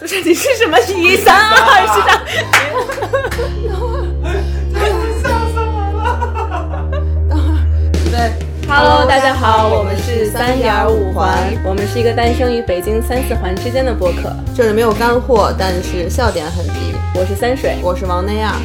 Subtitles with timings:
[0.00, 2.10] 不是你是什么一三二是的？
[8.10, 8.32] 对
[8.68, 14.34] Hello，大家好，我们是三点五环，我们是一个诞生于北京三四环之间的播客。
[14.54, 16.94] 这里没有干货，但是笑点很低。
[17.14, 18.56] 我是三水，我是王内亚。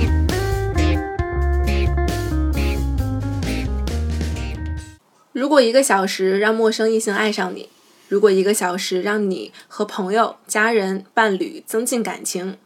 [5.31, 7.69] 如果一个小时让陌生异性爱上你，
[8.09, 12.57] 如果一个小时让你和朋友、家人、伴侣增进感情，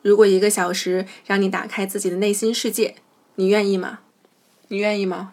[0.00, 2.94] 如果一个小时让你打开自己的内心世界，
[3.34, 3.98] 你愿意吗？
[4.68, 5.32] 你愿意吗？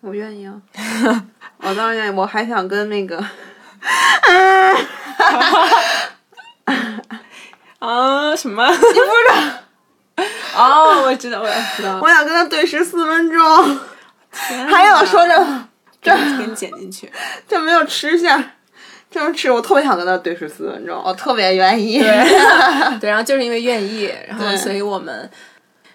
[0.00, 0.62] 我愿意啊！
[1.58, 3.18] 我当然愿意，我还想跟那个
[7.78, 8.66] 啊什么？
[8.70, 8.94] 你不知
[9.28, 9.34] 道？
[10.56, 12.00] 哦，我知道，我知道。
[12.00, 13.78] 我想跟他对视四分钟，
[14.30, 15.68] 还有说着
[16.00, 17.12] 这给你剪进去，
[17.46, 18.55] 这没有吃下，
[19.16, 21.98] 这么吃，我特别想跟他对十四分钟，我特别愿意。
[21.98, 22.06] 对，
[23.00, 25.30] 对，然后就是因为愿意，然后所以我们，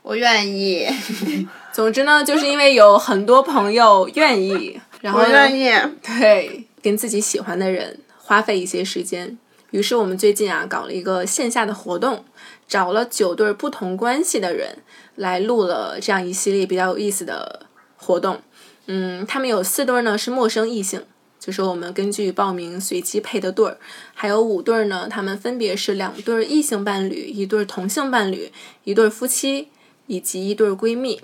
[0.01, 0.87] 我愿意，
[1.71, 5.71] 总之呢，就是因为有很多朋友愿意，然后愿意。
[6.01, 9.37] 对，跟自己喜欢的人花费一些时间。
[9.69, 12.25] 于是我们最近啊搞了一个线下的活动，
[12.67, 14.79] 找了九对不同关系的人
[15.17, 18.41] 来录了这样一系列比较有意思的活动。
[18.87, 21.05] 嗯，他们有四对儿呢是陌生异性，
[21.41, 23.77] 就是我们根据报名随机配的对儿，
[24.13, 28.51] 还有五对儿呢，他们分别是两对儿异性伴侣、一对儿同性伴侣、
[28.83, 29.69] 一对儿夫妻
[30.05, 31.19] 以及一对儿闺蜜。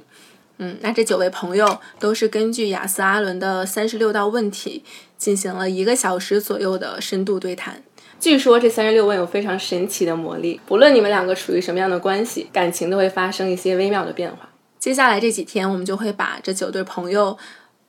[0.58, 4.84] 嗯，那这九位朋友都是根据亚瑟·阿伦的三十六道问题
[5.16, 7.84] 进行了一个小时左右的深度对谈。
[8.20, 14.50] 据说这三十六问有非常神奇的魔力，不论你们两个处于什么样的关系，感情都会发生一些微妙的变化。
[14.80, 17.38] 接下来这几天，我们就会把这九对朋友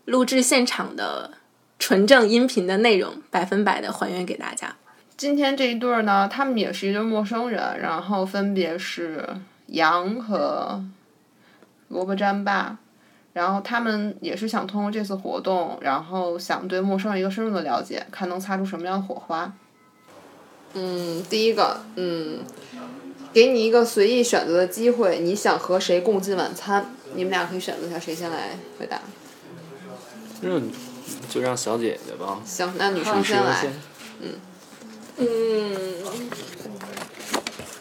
[0.05, 1.31] 录制现场的
[1.79, 4.77] 纯正音频的内容，百分百的还原给大家。
[5.17, 9.29] 今天这一对儿呢，他们也是一对陌生人，然后分别是
[9.67, 10.85] 杨和
[11.89, 12.79] 萝卜粘爸，
[13.33, 19.53] 然后他们也是想通过这次活动，然后想对陌生人一个深入的了解，看能擦出什么样的火花。
[20.75, 22.41] 嗯，第一个，嗯，
[23.33, 26.87] 给你一个随意选择的机会，你想和谁共进晚餐？
[27.15, 29.01] 你们俩可以选择一下，谁先来回答？
[30.43, 30.61] 那
[31.29, 32.41] 就让小姐姐吧。
[32.45, 33.67] 行，那女生先来。
[34.21, 34.35] 嗯。
[35.19, 35.29] 嗯，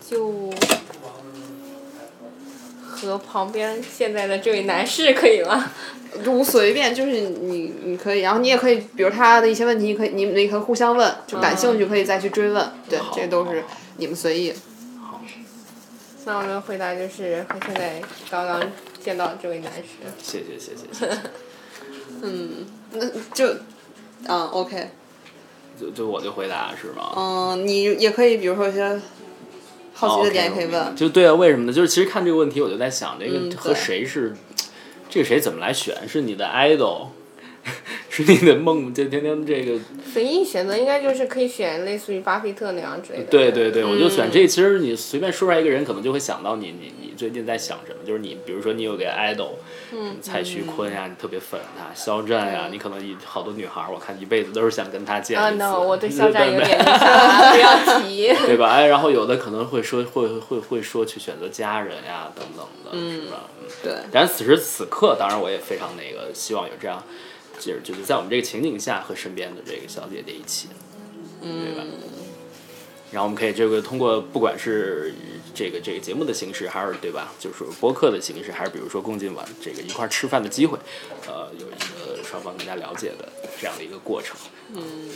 [0.10, 0.52] 就
[2.84, 5.72] 和旁边现在的这位男士可以吗？
[6.26, 13.64] 无随便，就是你你可以，然后你也可以，比如他的一些问题，你可以你们也可以互相问，就感兴趣可以再去追问，对，这都是
[13.98, 14.54] 你们随意。
[16.26, 18.62] 那我的回答就是和现在刚刚
[19.04, 19.84] 见到这位男士。
[20.22, 21.18] 谢谢谢谢谢谢。
[22.24, 23.48] 嗯，那就，
[24.28, 24.90] 嗯，OK，
[25.80, 27.14] 就就我就回答是吗？
[27.16, 29.00] 嗯，你也可以，比如说一些
[29.94, 30.96] 好奇的点也可以问。
[30.96, 31.74] 就对啊，为什么呢？
[31.74, 34.36] 就是其实看这个问题，我就在想，这嗯个和谁是，
[35.10, 36.08] 这个谁怎么来选？
[36.08, 37.08] 是你的 idol，
[38.24, 38.94] 是你的梦？
[38.94, 39.80] 就天天这个，
[40.12, 43.26] 随意选择应该就是可以选类似于巴菲特那样之类的。
[43.26, 44.48] 对对对，我就嗯选这。
[44.48, 48.00] 其实你随便说出来一个人，可能就会想到你你你最近在想什么。
[48.06, 49.50] 就是你，比如说你有个 idol，
[49.92, 55.58] 嗯，蔡徐坤呀，你特别粉他；肖战呀，你可能一好多女孩儿，我看一辈子都是想跟他见啊一次。
[55.60, 58.34] no， 我对肖战有点 不要提。
[58.48, 58.70] 对吧？
[58.70, 63.50] 哎，然后有的可能会说会会会说去选择家人呀等等的，是吧？
[63.60, 67.04] 嗯对，但此时此刻，当然我也非常那个希望有这样，
[67.60, 70.68] 就是就是在我们这个情景下和身边的这个小姐姐一起，
[71.42, 71.84] 对吧？
[73.12, 75.14] 然后我们可以这个通过不管是
[75.56, 80.78] 这个这个节目的形式，还是对吧，就是说播客的形式，还是比如说共进晚这个一块儿吃饭的机会，
[81.26, 83.30] 呃，有一个双方更加了解的
[83.60, 84.36] 这样的一个过程。
[84.74, 85.10] 嗯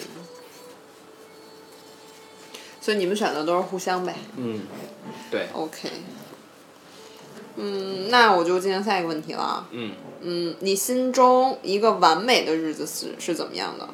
[2.80, 4.16] 所以你们选的都是互相呗。
[4.38, 4.62] 嗯，
[5.30, 5.88] 对，OK。
[7.56, 9.68] 嗯，那我就进行下一个问题了。
[9.72, 9.92] 嗯，
[10.22, 13.90] 嗯，你心中一个完美的日子是是怎么样的？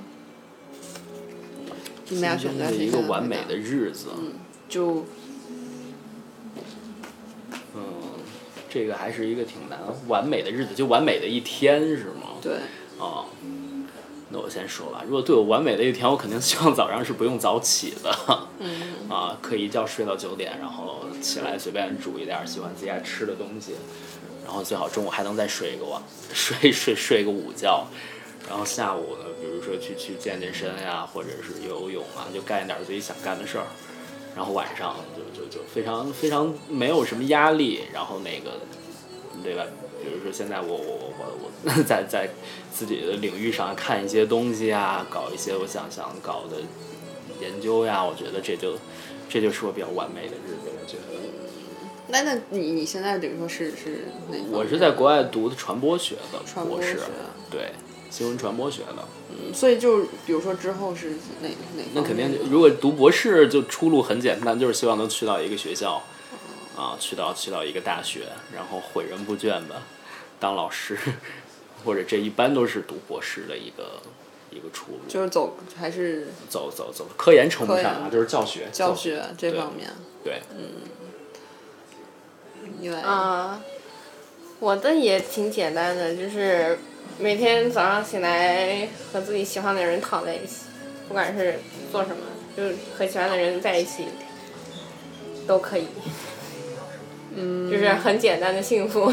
[2.09, 4.07] 你们俩选择谁一个完美的日子。
[4.69, 5.05] 就
[7.75, 7.83] 嗯，
[8.69, 12.37] 这个还是一个挺难完美的日子，就完美的一天是吗？
[12.41, 12.53] 对，
[12.99, 13.25] 啊、
[14.29, 15.03] 那我先说吧。
[15.05, 18.13] 如果对我完美的一天，我肯定希望早上是不用早起的。
[18.59, 19.07] 嗯。
[19.09, 23.75] 啊，可以一觉睡到九点，然后起来随便煮一点喜欢自己爱吃的东西，
[24.43, 26.01] 然后最好中午还能再睡一个晚，
[26.33, 27.87] 睡睡睡个午觉。
[28.49, 33.65] 然后下午呢，比如说去去健健身呀，或者是游游泳啊，就干一点自己想干的事儿。
[34.35, 38.59] 然后晚上就就就非常非常没有什么压力，然后那个，
[39.43, 39.63] 对吧？
[40.07, 42.29] 比如说现在我我我我我在在
[42.73, 46.57] 自己的领域上看一些东西啊，搞一些我想想搞的
[47.41, 48.75] 研究呀，我觉得这就
[49.29, 51.03] 这就是我比较完美的日子，我觉得。
[52.09, 54.37] 那那你你现在等于说是是哪？
[54.49, 56.97] 我是在国外读的传播学的博士传播学，
[57.51, 57.71] 对，
[58.09, 59.05] 新闻传播学的。
[59.29, 61.11] 嗯所以就比如说之后是
[61.41, 61.83] 哪哪？
[61.93, 66.01] 那肯定，如果读博士就出路很简单，就是希望能去到一个学校，
[66.75, 68.21] 啊，去到去到一个大学，
[68.55, 69.81] 然后诲人不倦的
[70.39, 70.97] 当老师，
[71.83, 74.01] 或者这一般都是读博士的一个
[74.51, 74.99] 一个出路。
[75.07, 78.67] 就是走还是走走走，科研称不上啊，就是教学。
[78.71, 79.89] 教学这方面？
[80.23, 80.41] 对，
[82.81, 83.61] 因为啊，
[84.59, 86.77] 我的也挺简单的，就是
[87.17, 90.65] 每天早上醒来和自己喜欢的人躺在一起，
[91.07, 91.59] 不管是
[91.91, 92.17] 做什么，
[92.55, 94.05] 就是和喜欢的人在一起，
[95.47, 95.87] 都可以。
[97.35, 99.11] 嗯，就是很简单的幸福。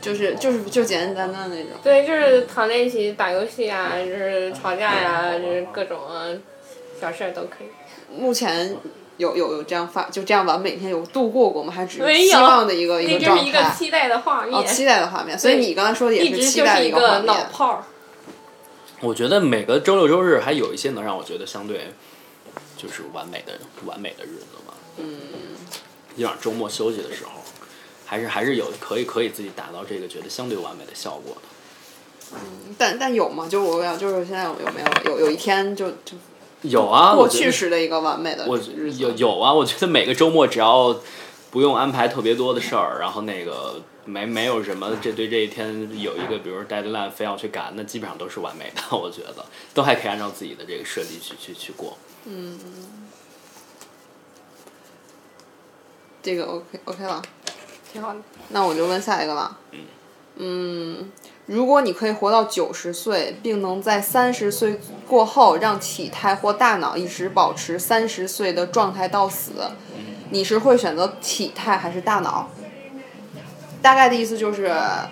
[0.00, 1.72] 就是就是就简简单单那种。
[1.82, 6.26] 对，就是躺在一起打游戏啊，就是吵架呀、就是各种啊
[7.00, 7.68] 小事儿都可以。
[8.16, 8.76] 目前
[9.18, 11.72] 有有有这样发就这样完每天有度过过吗？
[11.72, 13.74] 还是只是希望的一个一那个状就是一个态？
[13.76, 15.38] 期待的画面，哦，期待的画面。
[15.38, 17.26] 所以你刚才说的也一直期待的就是一个画面。
[17.26, 17.84] 脑泡儿。
[19.00, 21.92] 我觉得每个周六周日还有一些能让我觉得相对
[22.76, 23.54] 就是完美的
[23.86, 24.74] 完美的日子嘛。
[24.98, 25.18] 嗯。
[26.16, 27.39] 基本上周末休息的时候，
[28.10, 31.42] 还是还是有可以可以自己达到这个觉得相对完美的效果的。
[32.34, 33.46] 嗯但但有吗？
[33.48, 36.16] 就是我想，就是现在有没有有有一天就就
[36.62, 38.58] 有啊，过去时的一个完美的我
[38.98, 41.00] 有有啊，我觉得每个周末只要
[41.52, 51.96] 不用安排特别多的事儿，然后那个没没有什么这对这一天有一个比如说 deadline 非要去赶，那基本上都是完美的， 我觉得都还可以按照自己的这个设计去去去过。
[52.24, 52.58] 嗯
[56.22, 57.22] 这个 OK OK 了。
[57.92, 58.20] 挺好的。
[58.48, 59.58] 那我就问下一个了。
[60.36, 61.10] 嗯，
[61.46, 69.52] 如果你可以活到九十岁，并能在三十岁过后让体态或大脑一直保持三十岁的状态到死，
[70.30, 72.48] 你是会选择体态还是大脑？
[73.82, 74.68] 大概的意思就是，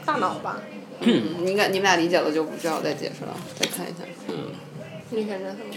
[0.07, 0.59] 大脑吧，
[1.01, 4.05] 嗯，你应该你们俩理解了就不需要再解释了，再看一下。
[4.29, 4.53] 嗯
[5.11, 5.75] 你选择什么？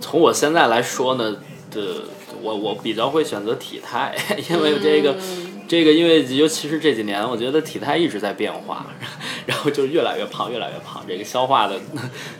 [0.00, 1.36] 从我现在来说呢，
[1.70, 2.02] 的
[2.42, 4.14] 我我比较会选择体态，
[4.50, 5.16] 因为这个、
[5.66, 8.86] 这个，因为尤其是这几年，我觉得体态一直在变化，
[9.46, 11.80] 然后就越来越胖，越来越胖，这个消化的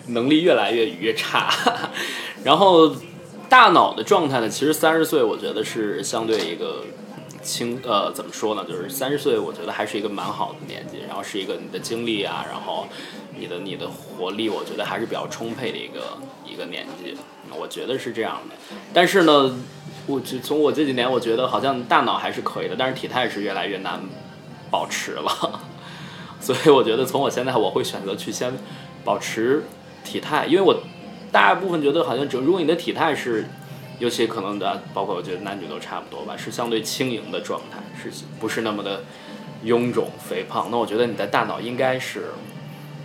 [0.09, 1.53] 能力越来越越差，
[2.45, 2.95] 然后
[3.49, 6.85] 大脑的状态呢，其实三十岁我觉得是相对一个。
[7.45, 8.65] 轻呃，怎么说呢？
[8.67, 12.89] 就是三十岁，我觉得还是一个蛮好的年纪，然后是一个你的精力啊，然后
[13.39, 16.17] 你的你的活力，我觉得还是比较充沛的一个
[16.51, 17.15] 一个年纪，
[17.55, 18.57] 我觉得是这样的。
[18.95, 19.55] 但是呢，
[20.07, 24.01] 我就从我这几年，我觉得好像大脑还是可以的，但是体态是越来越难
[24.71, 25.61] 保持了。
[26.41, 28.53] 所以我觉得从我现在，我会选择去先
[29.05, 29.65] 保持
[30.05, 30.83] 体态，因为我
[31.33, 33.47] 大部分觉得好像只如果你的体态是。
[34.01, 38.11] 尤其可能的，包括我觉得男女都差不多吧，是相对轻盈的状态，是
[38.41, 39.05] 不是那么的
[39.65, 40.67] 臃肿肥胖？
[40.69, 42.33] 那我觉得你的大脑应该是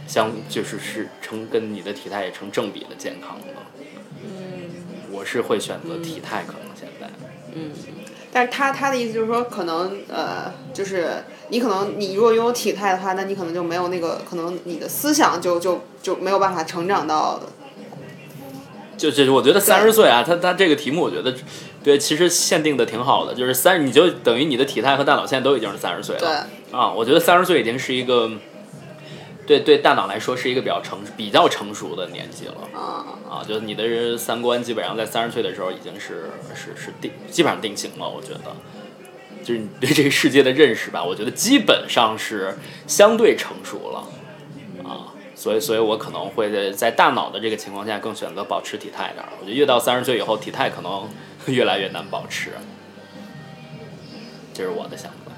[0.07, 3.45] 相就是是成跟你的体态也成正比的健康的。
[4.23, 6.68] 嗯，我是会选择体态，可能
[7.53, 8.11] 现在。
[8.31, 17.39] 但是他他的意思就是说，可能呃，就是你可能你如果拥有体态的话，那你可能就没有那个，可能你的思想就就就没有办法成长到
[18.97, 21.33] 就就是我觉得三十岁啊，他他这个题目我觉得，
[21.83, 26.19] 对，其实限定的挺好的，就是三，你就等于你的体态和大脑现在都已经是三十岁了。
[26.19, 28.29] 对啊，我觉得三十岁已经是一个，
[29.49, 32.53] 对对，大脑来说是一个比较成比较成熟的年纪了。
[32.71, 38.55] 啊啊，就是你的三观基本上在三十岁的时候已经是是是定基本上定型了，我觉得，
[39.43, 51.09] 就是你对这个世界的认识吧，我觉得基本上是相对成熟了，啊，所以所以我可能会在在大脑的这个情况下更选择保持体态点儿，我觉得越到三十岁以后，体态可能
[51.47, 52.51] 越来越难保持，
[54.53, 55.31] 这是我的想法。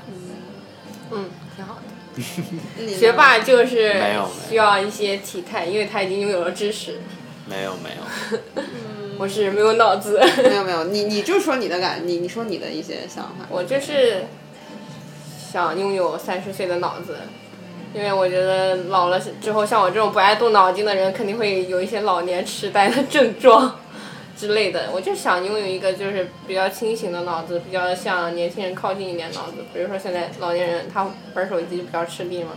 [1.12, 1.82] 嗯，挺好的。
[2.98, 4.02] 学霸就是
[4.50, 7.00] 需要一些体态，因为他已经拥有了知识。
[7.50, 8.64] 没有没有，
[9.20, 13.46] 我是没有脑子， 没有没有，你你就说你的感，你你说你的一些想法。
[13.50, 14.26] 我就是
[15.52, 17.18] 想拥有三十岁的脑子，
[17.94, 23.81] 因为我觉得老了之后，像我这种不爱动脑筋的人，肯定会有一些老年痴呆的症状
[24.42, 24.90] 之类的。
[24.92, 29.58] 我就想拥有一个就是比较清醒的脑子，比较向年轻人靠近一点脑子。
[29.72, 32.54] 比如说现在老年人他玩手机就比较吃力嘛，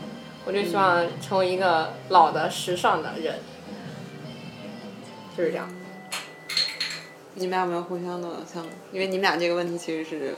[0.46, 3.34] 我就希望成为一个老的时尚的人，
[5.36, 5.68] 就是这样。
[7.34, 8.64] 你们俩有没有互相的像？
[8.90, 10.34] 因为你们俩这个问题其实是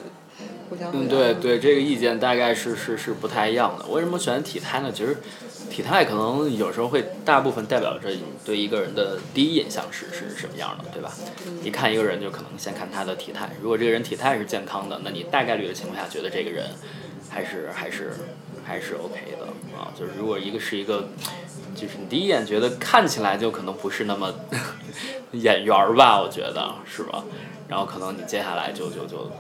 [0.68, 3.86] 互相嗯，对对，这个意见大概是是是不太一样的。
[3.86, 4.90] 为什么选体态呢？
[4.90, 5.16] 其实
[5.70, 11.12] 体态可能有时候会大部分代表着你对一个人的第一印象是是什么样的，对吧？
[11.62, 16.66] 一看一个人就可能先看他的体态，如果这个人体态是健康的，那你大概率的情况下觉得这个人
[17.28, 18.12] 还是还是
[18.64, 19.46] 还是 OK 的
[19.78, 19.92] 啊。
[19.98, 21.08] 就是如果一个是一个，
[21.74, 24.32] 就是你第一眼觉得看起来就可能不是那么
[25.32, 27.24] 眼缘儿吧，我觉得是吧？
[27.68, 29.30] 然后可能你接下来就就就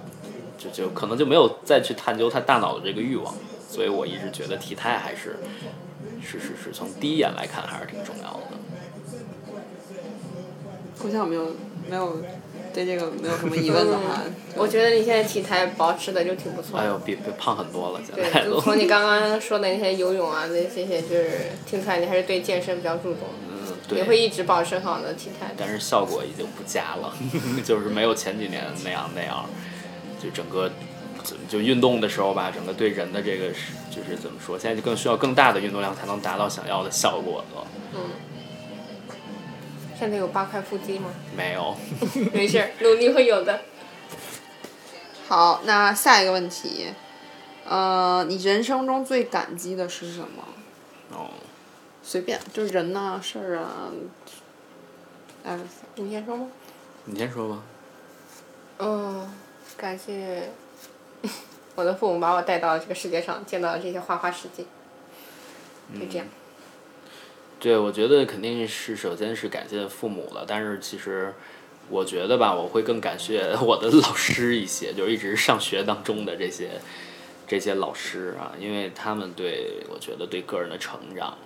[0.58, 3.34] 就就可能就没有再去探究他大脑的这个欲望，
[3.70, 5.36] 所以我一直觉得体态还是
[6.26, 8.56] 是是是从第一眼来看还是挺重要的。
[10.98, 11.56] 互相有没有
[11.88, 12.20] 没有
[12.74, 14.22] 对这个没有什么疑问的话，
[14.56, 16.78] 我觉得你现在体态保持的就挺不错。
[16.78, 24.18] 哎呦，比比胖很多了，现，在从你 刚刚说的那些游泳啊，那这些就是听出来你还是对健身比较注重，嗯，也会。
[24.18, 25.54] 一直保持很好的体态。
[25.56, 27.14] 但是效果已经不佳了，
[27.64, 29.48] 就是没有前几年那样那样，
[30.22, 30.70] 就整个
[31.48, 37.66] 就运动的时候吧，整个对人的这个是就是怎么说，现在就更需要更大的运动量才能达到想要的效果了。
[37.94, 38.00] 嗯
[39.98, 41.08] 现在有八块腹肌吗？
[41.34, 41.74] 没有，
[42.30, 43.62] 没事儿，努力会有的。
[45.26, 46.88] 好，那下一个问题，
[47.64, 50.44] 呃，你人生中最感激的是什么？
[51.12, 51.30] 哦，
[52.02, 53.90] 随便，就是人呐、事儿啊。
[55.48, 55.60] Alex，
[55.94, 56.48] 你先说吗？
[57.06, 57.62] 你先说吧。
[58.78, 59.32] 嗯，
[59.78, 60.50] 感谢
[61.76, 64.64] 我的父母把我带到这个世界上，见到了这些花花世界。
[65.94, 66.26] 就这样。
[67.60, 71.32] 对，我觉得肯定是首先是感谢父母了，但是其实
[71.88, 76.70] 我觉得吧，我会更感谢 我的老师一些，就是一直上学当中的这些
[77.46, 81.38] 这些老师啊，因为他们对我觉得对个人的成长，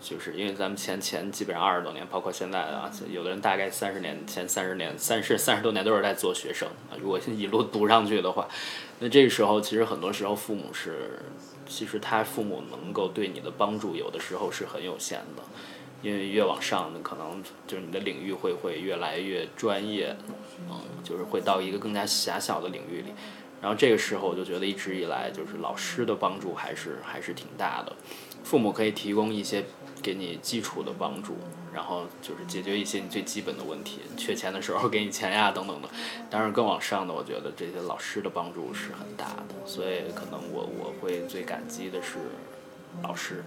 [0.00, 8.46] 就是因为咱们前前基本上二十多年，包括现在啊，有的人大概三十年前三十年三十三十多年都是在做学生啊，如果一路读上去的话，
[9.00, 11.18] 那这个时候其实很多时候父母是。
[11.72, 15.42] 其实他父母能够对你的帮助，有的时候是很有限的，
[16.02, 20.16] 因为越往上，可能就是你的领域会会越来越专业，
[20.68, 23.12] 嗯，就是会到一个更加狭小的领域里。
[23.62, 27.94] 然后这个时候，我就觉得一直以来就是老师的帮助还是还是挺大的，
[28.42, 29.64] 父母可以提供一些
[30.02, 31.36] 给你基础的帮助，
[31.74, 35.88] 然后就是解决一些你最基本的问题，缺钱的时候给你钱呀等等的。
[36.28, 42.18] 当然更往上的，我觉得这些老师的帮助是很大的，所以可能我我会最感激的是
[43.02, 43.44] 老师，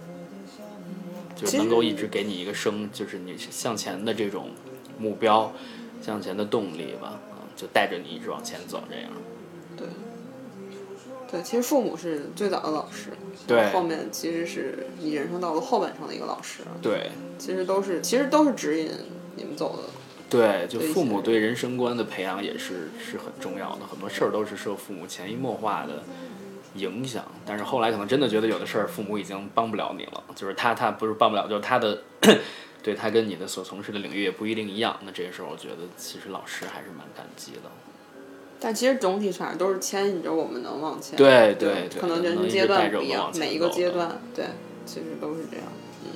[1.36, 4.50] 就是能够一直给你一个生，就是你向前的这种
[4.98, 5.52] 目标，
[6.02, 7.18] 向前的动力吧，
[7.56, 9.10] 就带着你一直往前走这样。
[9.76, 9.86] 对，
[11.34, 13.10] 对，其实父母是最早的老师，
[13.44, 18.88] 对后面其实是你人生道路后半程的一个老师，对其实都是其实都是指引
[19.34, 19.82] 你们走的。
[20.30, 26.04] 对，就父母对人生观的培养也是是很重要的，很多事儿都是受父母潜移默化的
[26.76, 27.24] 影响。
[27.44, 32.00] 但是后来可能真的觉得有的事儿父母已经帮不了你了，就是他他不是帮不了，就是他的
[32.80, 34.96] 对他跟你的所从事的领域也不一定一样。
[35.04, 37.70] 那这个时候我觉得其实老师还是蛮感激的。
[38.64, 41.18] 但其实总体上都是牵引着我们能往前。
[41.18, 44.46] 对对对可能人生阶段不一样每一个阶段，对，
[44.86, 45.66] 其实都是这样。
[46.02, 46.12] 嗯，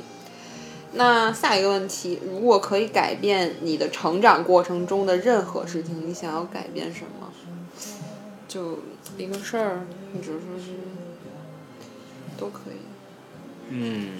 [0.94, 7.30] 那下一个问题，如果可以改变你的成长过程中的任何事情，你想要改变什么？
[8.48, 8.78] 就
[9.18, 10.70] 一个事儿，或者说是
[12.38, 12.80] 都可以。
[13.68, 14.12] 嗯，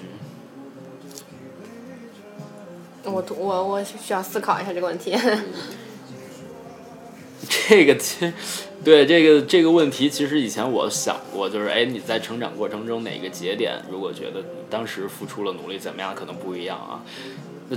[3.04, 5.16] 我我我需要思考一下这个问题。
[7.68, 8.33] 这个其实
[8.85, 17.02] 对这个这个问题，其实以前我想过，就是哎，你在成长过程中哪个节点，如果觉得当时付出了努力怎么样，可能不一样啊。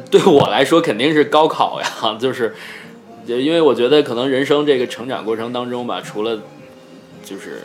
[0.09, 1.87] 对我来说肯定是高考呀，
[2.19, 2.55] 就是
[3.25, 6.39] 因为我觉得可能人生这个成长过程当中吧，除了
[7.25, 7.61] 就是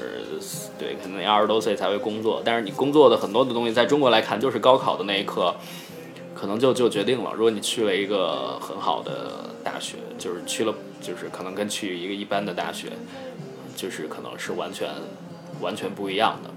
[0.79, 5.55] 对，可能二十多岁才会工作，但是你工作的很多的东西，在中国来看，就是高考的那一刻，
[6.35, 7.33] 可能就就决定了。
[7.35, 10.75] 如果你去了一个很好的大学，就是去了，
[11.07, 12.91] 就是可能跟去一个一般的大学，
[13.77, 14.91] 就是可能是完全
[15.61, 16.51] 完全不一样的。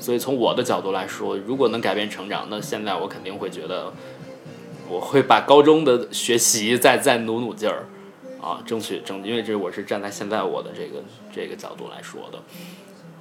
[0.00, 3.92] 所以从我的角度来说，如果能改变成长，那现在我肯定会觉得，
[4.88, 7.84] 我会把高中的学习再再努努劲儿，
[8.40, 12.38] 啊，争取争，因为这我是站在现在我的这个这个角度来说的。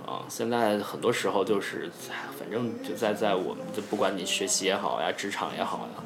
[0.06, 1.90] 啊，现在很多时候就是，
[2.38, 6.04] 反正就在在我们，就不管你学习也好呀，职场也好呀，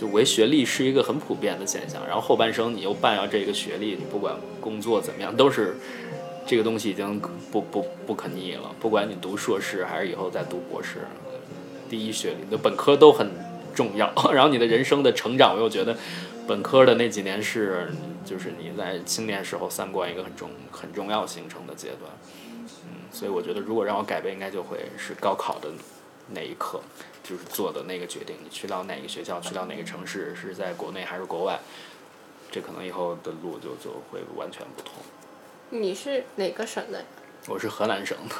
[0.00, 2.00] 就唯学历是一个很普遍的现象。
[2.06, 5.76] 然后后半生你又办要这个学历，你不管工作怎么样，都是
[6.46, 7.20] 这个东西已经
[7.52, 8.74] 不不不可逆了。
[8.80, 11.00] 不管你读硕士还是以后再读博士，
[11.90, 13.30] 第一学历，的本科都很
[13.74, 14.10] 重要。
[14.32, 15.94] 然后你的人生的成长，我又觉得
[16.48, 17.90] 本科的那几年是，
[18.24, 22.10] 就是你在青年时候三观一个很重很重要形成的阶段。
[22.86, 25.68] 嗯所以我觉得，如果让我改变，应该就会是高考的
[26.32, 26.80] 那一刻，
[27.22, 31.58] 就是做的那个决定，你去到哪个学校，去到哪个城市，是在国内还是国外，
[32.50, 34.94] 这可能以后的路就就会完全不同。
[35.70, 37.04] 你是哪个省的呀？
[37.46, 38.34] 我是河南省的，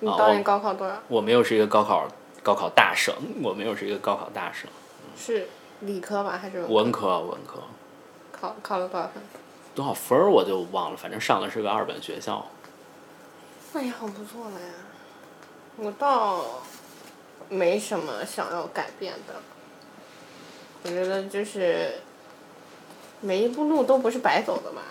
[0.00, 0.96] 你哦当年高考多少？
[1.08, 2.08] 我没有是一个高考
[2.42, 4.68] 高考大省，我没有是一个高考大省，
[5.16, 5.48] 是
[5.80, 7.62] 理科吧还是文科文科，
[8.32, 9.22] 考考了多少分？
[9.72, 12.44] 多少分儿我就忘了，反正上的是个二本学校。
[13.72, 14.66] 那也很不错了呀。
[15.76, 16.44] 我倒
[17.50, 19.34] 没什么想要改变的，
[20.84, 21.94] 我觉得就是
[23.20, 24.82] 每一步路都不是白走的嘛，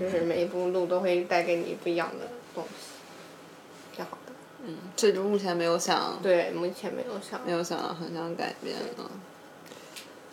[0.00, 4.32] 就是每一步路都会带给你不一样的东西，挺好的。
[4.64, 9.06] 嗯这就目前没有想对，目前没有想没有想很想改变啊。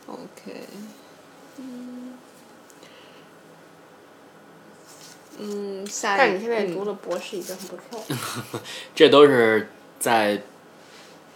[0.08, 0.62] OK，
[5.38, 8.62] 嗯，下一但你现在嗯读的博士已经很不错了。
[8.96, 10.42] 这都是在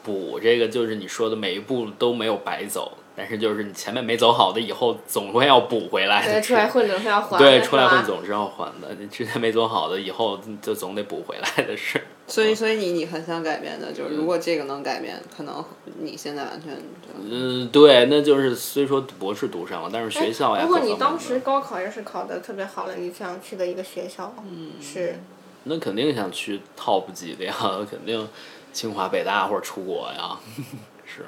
[0.09, 6.41] 补这个，就是你说的每一步都没有白走，但是就是你前面没走好的，以后总会要补回来对，的。
[6.41, 7.37] 出来混总是要还的。
[7.37, 8.95] 对，出来混总是要还的。
[8.99, 12.01] 你之前没走好的，以后就总得补回来的事。
[12.27, 15.63] 所以，所以你你很想改变的，就是如果这个能改变，可能
[15.99, 25.19] 你现在完全就嗯，对，那就是虽说博士读上了，但是学校如果你当时高考要是考的特别好了，你想去的一个学校，嗯是
[25.65, 27.53] 那肯定想去 top 级的呀，
[27.89, 28.27] 肯定
[28.73, 30.39] 清华、北大或者出国呀。
[31.05, 31.25] 是，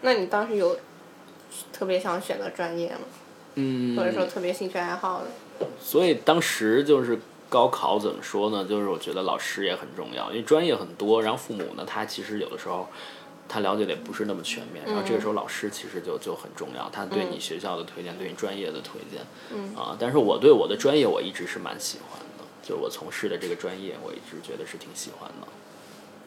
[0.00, 0.78] 那你当时有
[1.72, 3.00] 特别想选的专业吗？
[3.54, 5.66] 嗯，或者说特别兴趣爱好的？
[5.80, 7.18] 所以当时就是
[7.48, 8.64] 高考怎么说呢？
[8.64, 12.88] 就是我觉得老师也很重要，因为专业很多，然后父母呢，他其实有的时候
[13.48, 19.20] 他了解的也不是那么全面，然后这个时候老师其实就就很重要，他对你学校的推荐，对你专业的推荐，
[19.52, 25.48] 嗯啊，但是我对我的专业我一直是蛮喜欢的，就是我从事的这个专业，我一直觉得是挺喜欢的。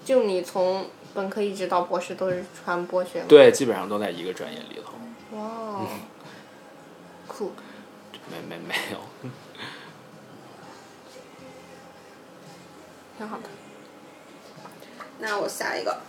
[0.04, 3.26] 就你从本科一直到博士都是传播学吗？
[3.30, 4.94] 对，基本上都在一个专业里头，
[5.38, 5.88] 哇哦，
[7.28, 7.52] 酷！
[8.30, 9.00] 没没没有。
[13.18, 13.44] 挺好的。
[15.20, 16.02] 那我下一个，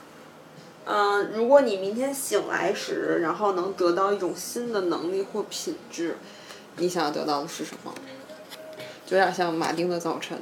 [0.87, 6.17] 嗯、如果你明天醒来时，然后能得到一种新的能力或品质，
[6.77, 7.93] 你想要得到的是什么？
[9.05, 10.39] 就有点像马丁的早晨，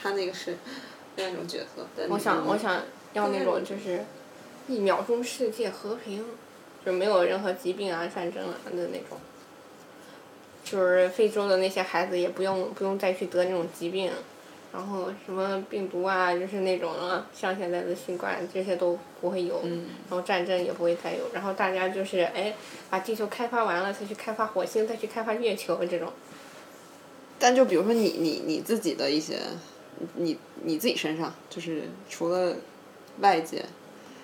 [0.00, 0.56] 他那个是
[1.16, 1.86] 另外一种角色。
[2.08, 4.04] 我想，嗯我想要那种就是
[4.68, 6.24] 一秒钟世界和平，
[6.84, 9.18] 就没有任何疾病啊、战争啊的那种。
[10.62, 14.12] 就是非洲的那些孩子也不用不用再去得那种疾病，
[14.72, 22.54] 然后什么病毒啊，就是那种啊，像现在的新冠这些都不会有，然后战争也不会再有，然后大家就是哎，
[22.88, 26.12] 把地球开发完了，再去开发火星，再去开发月球这种。
[27.38, 29.38] 但就比如说你你你自己的一些，
[30.16, 32.54] 你你自己身上，就是除了
[33.20, 33.64] 外界，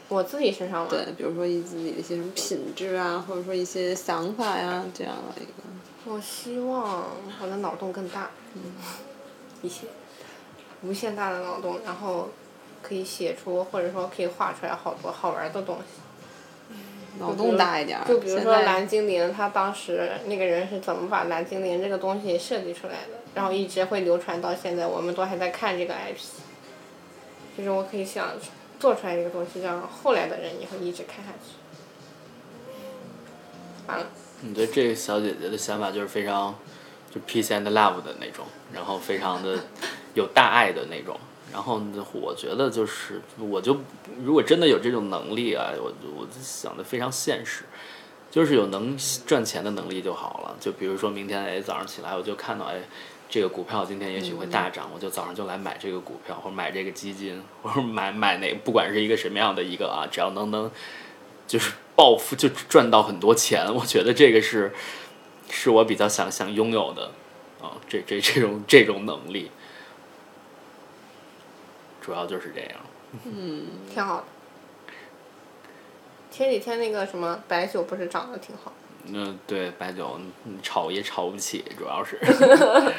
[0.09, 5.53] 我自己身上嘛，对，比如说一自己的一些什么品质啊，或者说一些想法呀，这样的一个。
[6.07, 7.05] 我希望
[7.41, 8.63] 我的脑洞更大，嗯
[9.63, 9.87] 一些
[10.83, 12.29] 无限大的脑洞，然后
[12.83, 16.01] 可以写出或者说可以画出来好多好玩的东西。
[17.19, 18.05] 脑洞大一点儿。
[18.07, 26.19] 就比如说蓝精灵，他当时那个人是怎么把蓝精灵这个东西设计出来的，然后一直会流传到现在，我们都还在看这个 IP。
[27.57, 28.33] 就是我可以想
[28.79, 31.55] 做出来一个东西，让后来的人也会一直看下去。
[33.87, 34.07] 完了，
[34.43, 36.55] 你对这个小姐姐的想法就是非常，
[37.11, 39.59] 就 peace and love 的那种，然后非常的
[40.15, 41.19] 有大爱的那种。
[41.53, 43.79] 然后呢我觉得就是，我就
[44.25, 47.65] 如果真的有这种能力啊，我我就想的非常现实，
[48.31, 50.57] 就是有能赚钱的能力就好了。
[50.61, 52.81] 就比如说明天哎早上起来我就看到哎。
[53.29, 60.71] 这个股票今天也许会大涨，我就早上就来买这个股票，或者买这个基金，或者买买哪，不管是一个什么样的一个啊，只要能能
[61.45, 64.73] 就是暴富就赚到很多钱，我觉得这个是
[65.51, 67.11] 是我比较想想拥有的
[67.61, 69.51] 啊，这这这种这种能力，
[72.07, 72.71] 主要就是这样。
[73.25, 73.67] 嗯。
[73.93, 74.25] 挺好的。
[76.31, 78.73] 前几天那个什么白酒不是涨得挺好，
[79.07, 82.21] 嗯，对，白酒你炒也炒不起，主要是。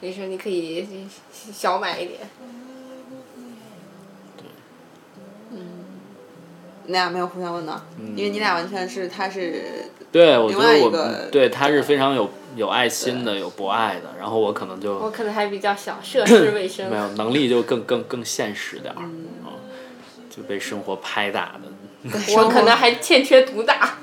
[0.00, 2.20] 没事你可以小买一点。
[5.50, 5.84] 嗯。
[6.84, 7.84] 你俩没有互相问呢，
[8.16, 16.90] 因为你俩完全是他是对我觉另外得我一个对他是非常有有爱心的，有博爱的，然后我可能就我可能还比较小，涉世未深。
[16.90, 16.96] 没。
[16.96, 19.52] 有能力就更更更现实点儿，嗯，
[20.30, 23.98] 就被生活拍打的， 我可能还欠缺毒打。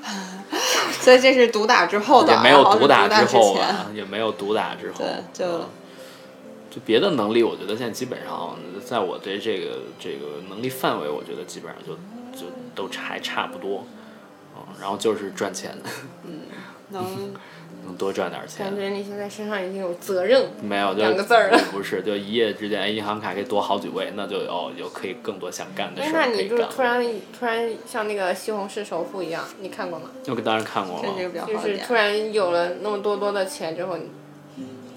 [1.01, 5.65] 所以这是毒打之后的，也没有毒打之之后前啊，也没有毒打之后，对，就嗯
[6.71, 11.93] 就别的能力，我觉得现在基本上在我对这个这个能力范围，我觉得基本上就
[12.38, 13.85] 就都还差不多，
[14.55, 15.75] 嗯，然后就是赚钱，
[16.25, 16.41] 嗯
[16.89, 17.03] 能
[17.86, 18.76] 能多赚点钱感。
[18.76, 26.63] 觉你现在身上已经有责任，没有，就两个字儿了 不是，就一夜之间，哎，银行卡可以多好几位，那就哦，有可以更多想干的哎事，儿那你就是。
[26.65, 27.06] 突然
[27.38, 30.10] 突然像那个《西红柿首富》一样，你看过吗？
[30.28, 31.10] 我当然看过了，
[31.48, 31.94] 就是突。
[31.94, 34.04] 然有了那么多多的钱之后，你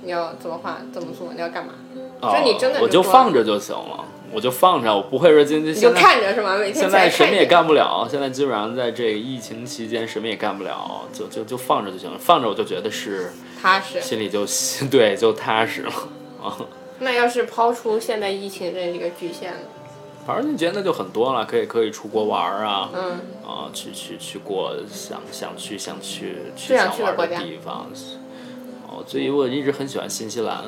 [0.04, 0.78] 你要怎么花？
[0.92, 1.32] 怎么做？
[1.32, 1.74] 你要干嘛？
[2.22, 6.56] 哦就你真的我就放着就行了，我就放着，我不会说今天你就看着是吗？
[6.56, 14.00] 每天现在什么也干不了，现在基本上在这个疫情期间什么也干不了，就就就放着就行了，放着我就觉得是踏实。
[14.00, 14.46] 心里就
[14.88, 15.92] 对就踏实了
[16.42, 16.56] 啊。
[17.00, 19.52] 那要是抛出现在疫情这一个局限，
[20.24, 27.90] 反正你觉得那就很多了，可以可以出国玩儿啊，嗯，啊，去去去过想想去想去去想想玩的去的地方。
[28.86, 30.62] 哦，所以我一直很喜欢新西兰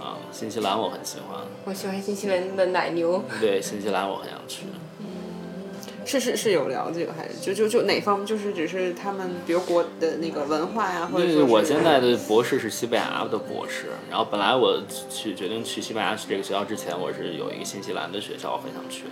[0.00, 3.22] 啊，新西兰我很喜欢，我喜欢新西兰的奶牛。
[3.40, 4.64] 对新西兰我很想去。
[6.06, 8.26] 是是是有了解还是就就就哪方面？
[8.26, 19.10] 就是只是他们比如国的那个文化呀，或者因说是我现在的博士是西班牙的博士，然后本来我去决定去西班牙去这个学校之前，我是有一个新西兰的学校我很想去的，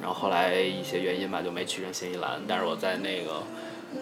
[0.00, 3.42] 然后后来一些原因吧就没去成新西兰，但是我在那个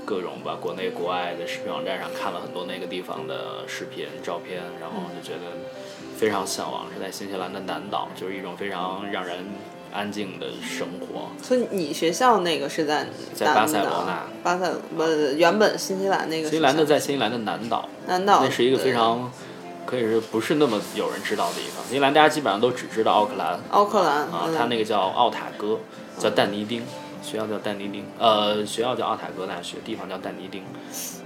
[0.04, 5.56] 各种吧国内国外的视频网站上看了很多那个地方的视频照片，然后就觉得
[6.16, 9.38] 非常向往，是在新西兰的南岛，就是一种非常让人
[9.92, 11.28] 安静的生活。
[11.42, 15.04] 所以你学校那个是在在巴塞罗那巴塞不
[15.36, 19.30] 原本新西兰那个新西兰的在新西兰的南岛，南岛，那是一个非常
[19.84, 21.84] 可以是不是那么有人知道的地方。
[21.84, 25.78] 新西兰大家基本上都只知道奥克兰奥克兰啊，嗯它那个叫奥塔哥，
[26.18, 26.82] 叫但尼丁，
[27.22, 30.62] 学校叫但尼丁，呃，学校叫奥塔哥大学，地方叫但尼丁，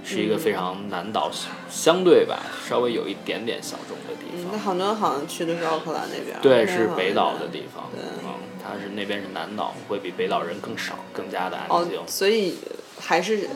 [0.03, 1.31] 是一个非常南岛，
[1.69, 4.45] 相对吧稍微有一点点小众的地方。
[4.45, 8.29] 嗯那很多人好像去的是奥克兰那边，对，是北岛的地方，对嗯，
[8.63, 12.55] 它是那边是南岛，会比北岛人更少，更加的安哦静。，所以
[12.99, 13.49] 还是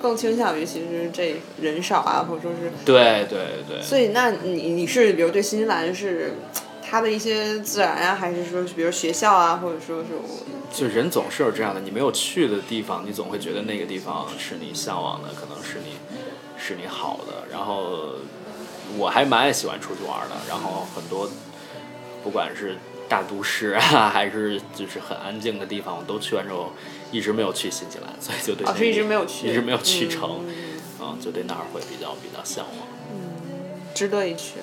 [0.00, 6.34] 更倾向于其实这人少啊，或者说是，对对对，所以那你你是比如对新西兰是
[6.94, 15.96] 它的一些自然啊，还是说比如学校啊，或者说是我就人总是有这样的，你没有去的地方，你总会觉得那个地方是你向往的，可能是你
[16.56, 17.48] 是你好的。
[17.50, 18.14] 然后
[18.96, 21.28] 我还蛮喜欢出去玩的，然后很多
[22.22, 22.76] 不管是
[23.08, 23.80] 大都市啊，
[24.14, 26.70] 还是就是很安静的地方，我都去完之后，
[27.10, 30.44] 一直没有去新西兰，所以就对那里哦是一直没有去一直没有去成，
[31.00, 32.86] 嗯啊、就对那儿会比较比较向往。
[33.10, 33.18] 嗯
[33.92, 34.60] 值得一去。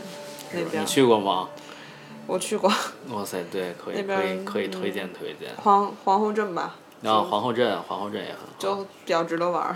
[0.54, 1.50] 那边你去过吗？
[2.28, 2.72] 我去过
[3.10, 5.54] 哇塞，对，可以可以那边可以推荐推荐。
[5.58, 8.54] 皇皇后镇吧，然后皇后镇，皇后镇也很好。
[8.58, 9.76] 就比较值得玩儿。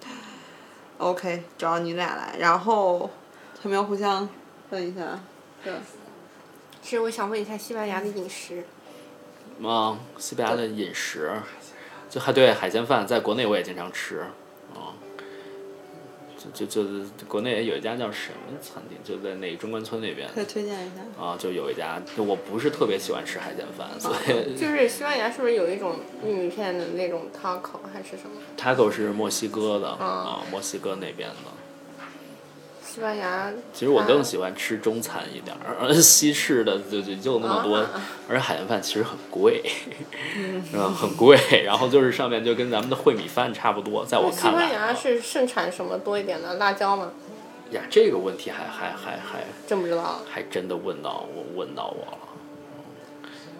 [0.98, 3.10] OK，找你俩来，然后
[3.62, 4.28] 他们要互相
[4.70, 5.20] 问一下？
[5.64, 5.72] 对，
[6.82, 8.64] 其实我想问一下西班牙的饮食，
[9.58, 11.32] 嗯，西班牙的饮食，
[12.08, 14.28] 就还对海鲜饭，在国内我也经常吃，啊，
[16.54, 21.22] 就就就国内也有一家叫什么餐厅，就在那个中关村那边可以推荐一下。
[21.22, 31.36] 啊，就有一家，就我不是特别喜欢吃海鲜饭，所以就是西班牙是不是有一种玉米片的那种 taco 还是什么？taco 是墨西哥的啊，墨西哥那边的。
[32.96, 37.76] 西班牙其实我更喜欢吃中餐一点儿，而西式的就就就那么多，
[38.26, 39.62] 而且海鲜饭其实很贵，
[40.70, 40.88] 是吧？
[40.88, 44.72] 很贵，然后就是上面就跟咱们的烩米饭差不多，在我看来西。
[44.72, 46.54] 班牙是盛产什么多一点的？
[46.54, 47.12] 辣椒吗？
[47.72, 50.22] 呀，这个问题还还还还真不知道。
[50.26, 52.18] 还真的问到我问到我了。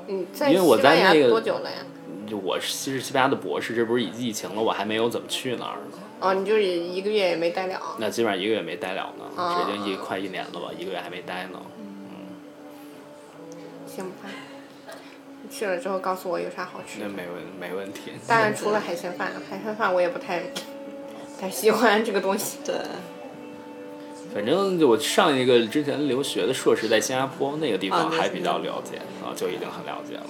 [0.09, 1.77] 嗯在因为我西班牙在那个多久了呀？
[2.27, 5.99] 就我是西是西班牙的博士，这不是疫疫情了，我还没有怎么去那儿呢。
[6.21, 7.81] 哦，你就是一个月也没待了。
[7.99, 9.25] 那基本上一个月没待了呢，
[9.63, 11.61] 已经一快一年了吧，一个月还没待呢。
[11.79, 11.87] 嗯
[13.87, 14.29] 行吧。
[15.43, 17.07] 你去了之后告诉我有啥好吃的。
[17.07, 18.13] 那没问没问题。
[18.27, 22.59] 当然 除了海鲜饭，海鲜饭我也不太不太喜欢这个东西。
[22.65, 22.75] 对，
[24.35, 30.27] 反正就我上一个之前留学的硕士在新加坡那个地方还比较了解啊，就已经很了解了。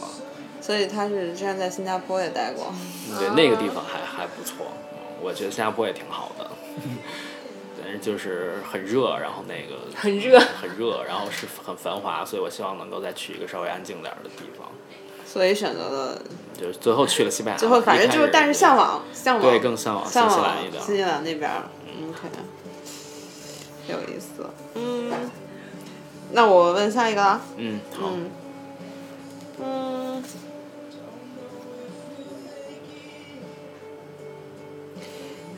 [0.61, 2.73] 所以他是之前在新加坡也待过。
[3.19, 6.51] 对，那个地方还还不错，嗯我觉得新加坡也挺好的。
[7.83, 14.67] 但是就是很热，然后那个很热很热，然后是很繁华，所以我希望能够再去一个稍微安静点儿的地方。
[15.25, 16.23] 所以选择了
[16.59, 21.51] 就是最后去了西班牙，最后，反正就是，但是向往向往对更向往新西兰一点新西兰那边
[21.87, 22.29] 嗯，OK，
[23.89, 24.49] 有意思。
[24.75, 25.13] 嗯，
[26.33, 27.41] 那我问下一个啊。
[27.57, 28.31] 嗯，好，嗯
[29.63, 30.06] 嗯，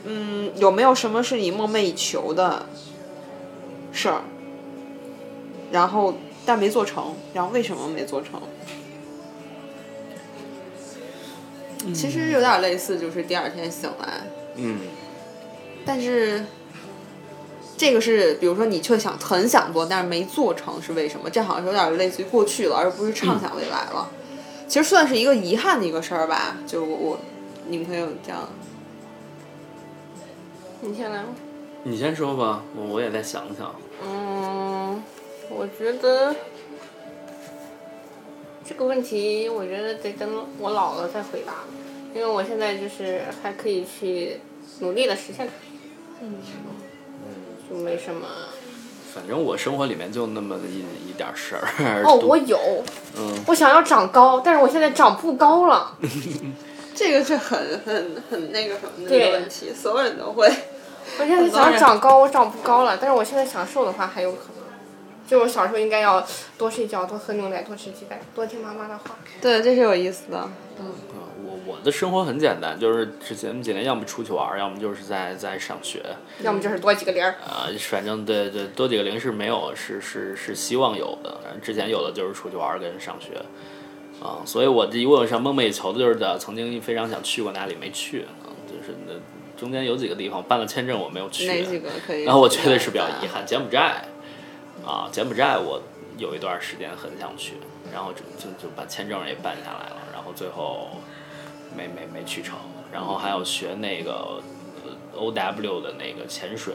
[0.05, 2.65] 嗯，有没有什么是你梦寐以求的
[3.91, 4.21] 事儿？
[5.71, 8.41] 然后但没做成，然后为什么没做成？
[11.93, 14.21] 其实有点类似，就是第二天醒来，
[14.55, 14.79] 嗯，
[15.85, 16.43] 但是
[17.77, 21.29] 这个是，比如说你却想很想做，但是没做成，是为什么？
[21.29, 24.09] 这好像有点类似于过去了，而不是畅想未来了。
[24.67, 26.57] 其实算是一个遗憾的一个事儿吧。
[26.67, 27.19] 就我，
[27.67, 28.49] 你们会有这样？
[30.81, 31.29] 你先来吧？
[31.83, 33.75] 你先说吧，我我也再想想。
[34.05, 35.01] 嗯，
[35.49, 36.35] 我觉得
[38.67, 41.53] 这个问题，我觉得得等我老了再回答，
[42.13, 44.39] 因为我现在就是还可以去
[44.79, 45.53] 努力的实现它。
[46.21, 46.35] 嗯。
[47.69, 48.25] 就没什么。
[49.13, 52.03] 反正我生活里面就那么一一点事儿。
[52.03, 52.57] 哦，我有。
[53.17, 53.43] 嗯。
[53.47, 55.97] 我想要长高，但是我现在长不高了。
[56.95, 60.51] 这个是很很很那个什么的一个问题，所有人都会。
[61.17, 62.97] 我现在想长高，我长不高了。
[62.97, 64.59] 但是我现在想瘦的话，还有可能。
[65.27, 66.25] 就我小时候应该要
[66.57, 69.15] 多睡觉，多喝牛奶，多吃鸡蛋，多听妈妈的话。
[69.39, 70.49] 对，这是有意思的。
[70.79, 70.91] 嗯。
[71.41, 76.03] 我我的生活很简单，就是之前几年要么出去玩，要么就是在在上学，
[76.41, 77.31] 要么就是多几个零儿。
[77.43, 81.39] 啊，反正对对，多几个零是没有，是是是希望有的。
[81.61, 83.41] 之前有的就是出去玩跟上学，
[84.21, 89.13] 啊，所以我这一问上梦寐以求的就是曾经非常想去过哪里没去啊，就是那
[89.59, 92.23] 中间有几个地方办了签证我没有去，哪几个可以？
[92.23, 94.05] 然后我觉得是比较遗憾，柬埔寨，
[94.85, 95.81] 啊，柬埔寨我
[96.17, 97.53] 有一段时间很想去，
[97.93, 100.89] 然后就就就把签证也办下来了，然后最后。
[101.77, 102.57] 没没没去成，
[102.91, 104.41] 然后还有学那个
[105.15, 106.73] O W 的那个潜水，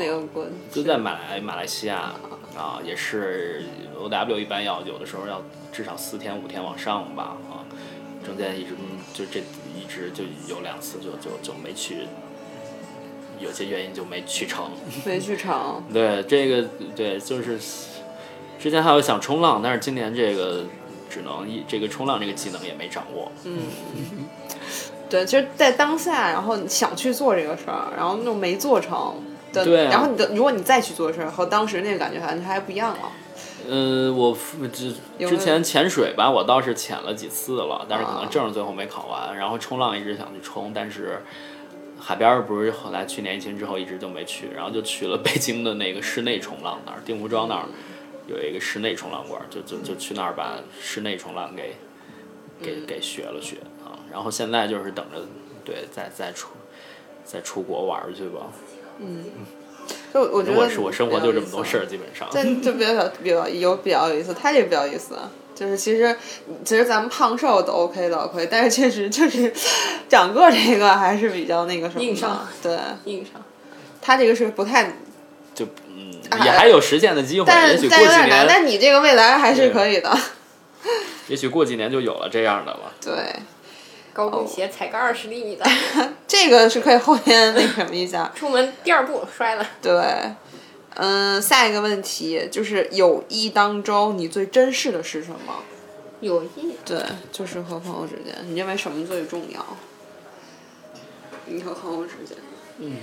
[0.00, 0.44] 哪个国？
[0.68, 2.12] 就在马来马来西亚
[2.56, 3.62] 啊，也是
[3.96, 5.40] O W 一般要有的时候要
[5.72, 7.62] 至少四天五天往上吧啊，
[8.26, 8.70] 中间一直
[9.14, 9.40] 就这
[9.74, 12.06] 一直就有两次就就就没去，
[13.38, 14.70] 有些原因就没去成。
[15.04, 15.82] 没去成。
[15.92, 17.58] 对这个对就是
[18.58, 20.64] 之前还有想冲浪，但是今年这个。
[21.14, 23.30] 只能一这个冲浪这个技能也没掌握。
[23.44, 23.58] 嗯，
[25.10, 29.16] 对，其实，在当下，然后你想去做这个事儿，然后又没做成，
[29.52, 33.12] 对，然后你的，如果你再去做事儿，和当时那个感觉好像还不一样了。
[33.68, 34.36] 嗯，我
[34.72, 39.36] 之之前潜水吧，我倒是潜了几次了，但是可能证最后没考完。
[39.36, 41.22] 然后冲浪一直想去冲，但是
[41.98, 47.66] 海边不是后来去年疫情之后一直就没去，然后就去了 北京的那个室内冲浪那儿，定福庄那儿。
[48.28, 51.74] 有一个室内冲浪馆，就就就去那儿把室内冲浪给
[52.62, 55.18] 给给学了学啊，然后现在就是等着
[55.64, 56.50] 对再再出
[57.24, 58.46] 再出国玩去吧。
[59.00, 59.24] 嗯，
[60.12, 62.28] 就我觉得是我生活就这么多事儿，基本上。
[62.62, 65.18] 就比较比较有比较有意思，他这个比较有意思，
[65.54, 66.16] 就是其实
[66.64, 69.52] 其实咱们胖瘦都 OK 的 OK，但是确实就是
[70.08, 72.02] 长个这个还是比较那个什么。
[72.02, 72.46] 硬伤。
[72.62, 72.78] 对。
[73.04, 73.42] 硬伤。
[74.00, 74.96] 他这个是不太。
[75.54, 76.10] 就嗯，
[76.44, 78.46] 也还有实现的机会，但但有点难。
[78.48, 80.10] 但你这个未来还是可以的。
[81.28, 82.92] 也许过几年就有了这样的了。
[83.00, 83.12] 对，
[84.12, 85.64] 高跟鞋踩个二十厘米的，
[86.28, 88.30] 这个是可以后天那什么一下。
[88.36, 89.66] 出门第二步摔了。
[89.80, 90.34] 对，
[90.96, 95.62] 嗯，下一个问题就是友谊当中你最珍视的是什么？
[96.20, 96.76] 友谊。
[96.84, 99.64] 对，就是和朋友之间，你认为什么最重要？
[101.46, 102.36] 你和朋友之间。
[102.78, 102.96] 嗯。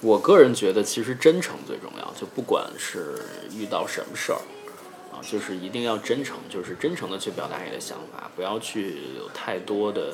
[0.00, 2.12] 我个人觉得，其实真诚最重要。
[2.18, 3.22] 就不管是
[3.56, 4.40] 遇到什么事儿，
[5.14, 10.12] 啊，就是一定要真诚，就是真诚的去表达你的想法，不要去有太多的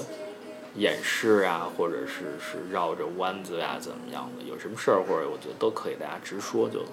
[0.76, 4.44] 掩饰啊，或者是是绕着弯子呀，怎么样的？
[4.44, 6.84] 有什么事儿，或者我觉得都可以，大家直说就。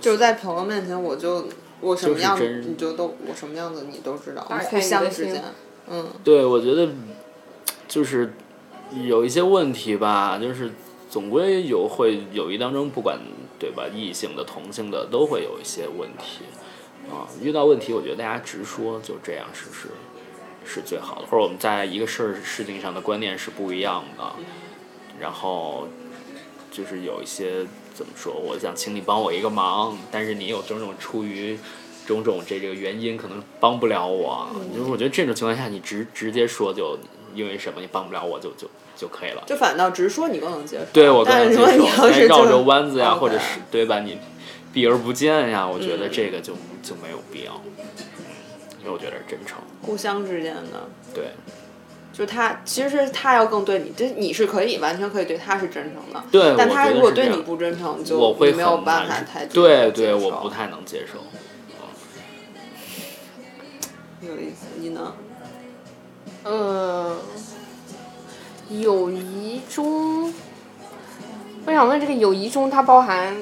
[0.00, 1.48] 就是在朋友面前，我就
[1.80, 4.42] 我什么样子，你就都我什么样子，你都知道。
[4.42, 5.44] 互相之间，
[5.88, 6.08] 嗯。
[6.24, 6.88] 对，我觉得
[7.88, 8.32] 就是
[9.04, 10.70] 有一些问题吧，就是。
[11.10, 13.18] 总归有会友谊当中，不管
[13.58, 16.44] 对吧，异性的、同性的，都会有一些问题
[17.10, 17.28] 啊。
[17.42, 19.88] 遇到问题，我觉得大家直说，就这样是是
[20.64, 21.26] 是最好的。
[21.26, 24.24] 或者我们在一个事儿事情上的观念是不一样的，
[25.20, 25.88] 然后
[26.70, 31.58] 就是有一些怎么说，我想请你帮我一个忙，但是你有种种出于
[32.06, 34.48] 种种这这个原因，可能帮不了我。
[34.74, 36.98] 就是我觉得这种情况下，你直直接说，就
[37.34, 38.68] 因为什么你帮不了我，就就。
[38.96, 40.84] 就可以了，就反倒直说你更能接受。
[40.92, 42.26] 对我更能接受。
[42.26, 44.00] 绕着弯子呀，或者是对吧？
[44.00, 44.18] 你
[44.74, 47.60] 避而不见呀，我觉得这个就就没有必要。
[48.80, 50.88] 因为我觉得是真诚，互相之间的。
[51.14, 51.32] 对，
[52.12, 56.24] 就他其实他要更对你，就你是可以完全可以对他是真诚的。
[56.30, 61.18] 对，但他如果对你不真诚，就没有办法太对对，我不太能接受。
[64.26, 65.14] 有意思，你呢？
[66.44, 67.16] 嗯。
[68.70, 70.32] 友谊中，
[71.66, 73.36] 我想问这个友谊中它包含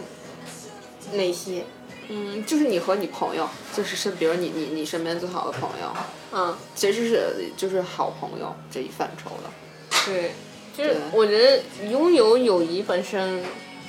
[1.13, 1.67] 哪些？
[2.09, 5.93] 嗯，就是你和你朋友，就是是比如你你你身边最好的朋友，
[6.33, 9.51] 嗯，其实是就是好朋友这一范畴的。
[10.07, 10.33] 对，
[10.77, 13.43] 就是我觉得拥有友谊本身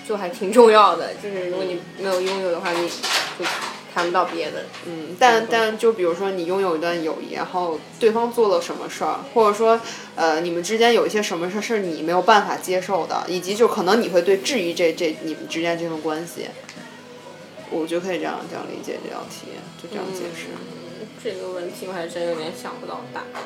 [0.07, 3.45] 就还挺重要的，就是如果你没有拥有的话，你就
[3.93, 4.65] 谈不到别的。
[4.85, 9.79] 嗯，但但就比如说你拥有一段友谊，然后对方做了什么事儿，或者说
[10.15, 16.47] 呃你们之间有一些什么事儿是你没有办法接受的，以及就可能你会对质疑这这你们之间这份关系。
[17.71, 19.47] 我觉得可以这样这样理解这道题，
[19.81, 20.47] 就这样解释。
[21.23, 23.43] 这个问题我还真有点想不到答案。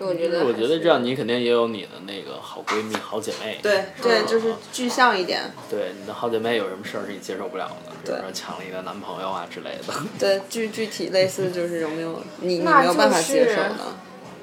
[0.00, 3.58] 我觉得，我觉得这样，你肯定也有你的那个好闺蜜、好姐妹。
[3.60, 5.42] 对对，就是具象一点。
[5.68, 7.92] 对，你的好姐妹有什么事儿是你接受不了的？
[8.04, 9.92] 比如说抢了你的男朋友啊之类的。
[10.16, 13.96] 对，具具体类似就是有没有你没有办法接受的。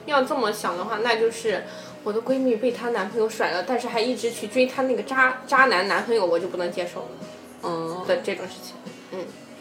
[0.06, 1.64] 要这么想的话，那就是
[2.04, 7.28] 我的闺蜜被她男朋友甩了，但是还一直去追她那个渣渣男男朋友，我就不能接受嗯，
[8.08, 8.76] 的这种事情。
[9.12, 9.20] 嗯。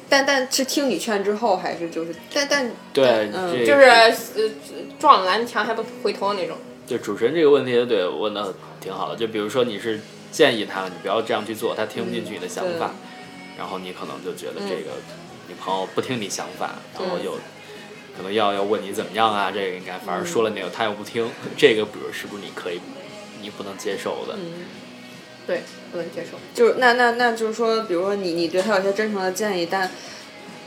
[0.08, 3.64] 但但是听你劝之后，还是就是但但对，嗯。
[3.64, 4.50] 就是呃
[4.98, 6.56] 撞了南墙还不回头那种。
[6.86, 9.16] 就主持人这个问题，对问的挺好的。
[9.16, 12.90] 就比如说你是建议他，你不要这样去做，他听不进去你的想法，
[13.56, 14.90] 然后你可能就觉得这个
[15.48, 17.32] 你朋友不听你想法，然后又
[18.14, 22.78] 可能要要问你怎么样啊，这个应该反而说了那个他又不听，这个比如是不是你可以
[23.40, 24.34] 你不能接受的？
[24.36, 24.66] 嗯。
[25.46, 25.62] 对，
[25.94, 26.37] 不能接受。
[26.52, 29.88] 就是那那那就是说，比如说你你对他有些真诚的建议，但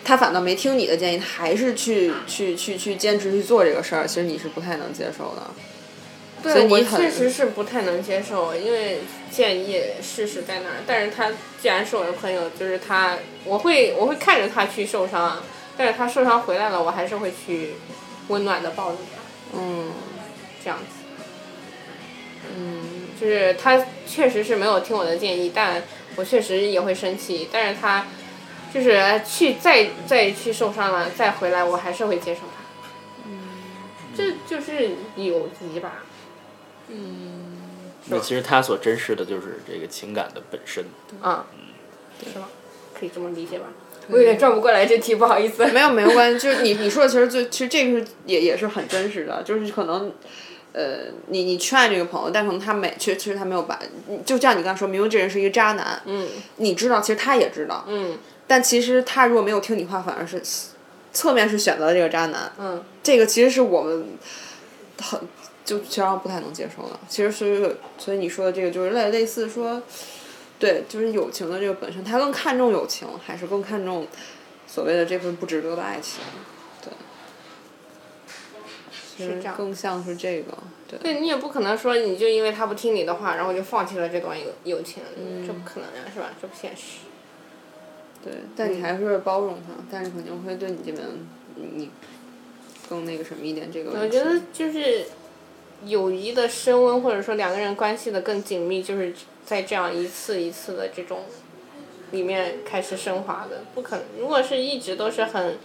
[0.05, 5.51] 他反倒没听你的建议，他还是去去去去坚持去做这个事儿，其实你是不太能接受的。
[6.41, 15.43] 对，我确实是不太能接受，因为建议事实在那儿，但是他既然是我的朋友，就是他，我会我会看着他去受伤，
[15.75, 17.73] 但是他受伤回来了，我还是会去
[18.29, 19.91] 温暖的抱着他，嗯
[20.63, 20.85] 这样子。
[22.55, 25.81] 嗯，就是他确实是没有听我的建议，但
[26.15, 28.05] 我确实也会生气，但是他
[28.73, 32.63] 就是去再再去受伤了，再回来，我还是会接受他。
[33.25, 33.39] 嗯，
[34.15, 36.03] 这就是友谊吧。
[36.89, 37.57] 嗯
[38.09, 40.85] 那其实他所珍视的就是这个情感的本身。
[41.21, 41.45] 啊，
[42.23, 42.47] 是吧？
[42.97, 43.65] 可以这么理解吧？
[44.09, 45.65] 我有点转不过来这题，不好意思。
[45.67, 50.13] 没有没有关系，就是你你说的其实最其实这个是也也是很真实的，就是可能。
[50.77, 53.79] 呃，你你劝这个朋友，但可能他没，其实其实他没有把，
[54.23, 56.29] 就像你刚才说，明明这人是一个渣男，嗯。
[56.57, 58.19] 你知道，其实他也知道，嗯。
[58.45, 60.39] 但其实他如果没有听你话，反而是
[61.11, 64.05] 侧面是选择了这个渣男，嗯，这个其实是我们
[65.01, 65.19] 很
[65.65, 66.99] 就其实上不太能接受的。
[67.09, 69.81] 其实所以所以你说的这个就是类类似说，
[70.59, 74.05] 对，就是友情的这个本身，他更看重友情，还是更看重
[74.67, 76.21] 所谓的这份不值得的爱情？
[79.55, 80.53] 更像是这个，
[80.87, 80.99] 对。
[80.99, 85.03] 对你也不可能说你就因为他不听你的话，然后就放弃了这段友友情，
[85.45, 86.31] 这不可能呀，是吧？
[86.41, 86.99] 这不现实。
[88.23, 91.03] 对，但你还是会包容他，但是肯定会对你这边
[91.55, 91.89] 你
[92.89, 93.91] 更那个什么一点这个。
[93.99, 95.05] 我觉得就是
[95.85, 99.13] 友谊的升温，或者说两个人关系的更紧密，就是
[99.45, 101.21] 在这样一次一次的这种
[102.11, 103.61] 里面开始升华的。
[103.73, 105.57] 不可能，如果是一直都是很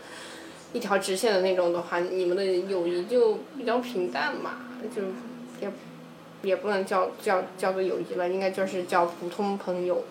[0.72, 4.52] 一条直线的那种的话，你们的友谊就比较平淡嘛，
[4.94, 5.02] 就
[5.60, 5.70] 也
[6.42, 10.04] 也不能叫叫叫做友谊了，应该就是叫普通朋友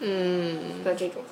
[0.00, 1.22] 嗯，的这种。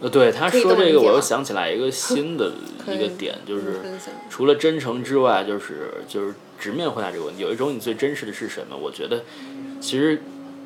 [0.00, 2.52] 呃，对他说这个，我又想起来一个新的
[2.86, 3.80] 一个点，就是
[4.28, 7.40] 除了真诚之外，就是就是直面回答这个问题。
[7.42, 8.76] 有一种你最真实的是什么？
[8.76, 9.24] 我觉得
[9.80, 10.22] 其实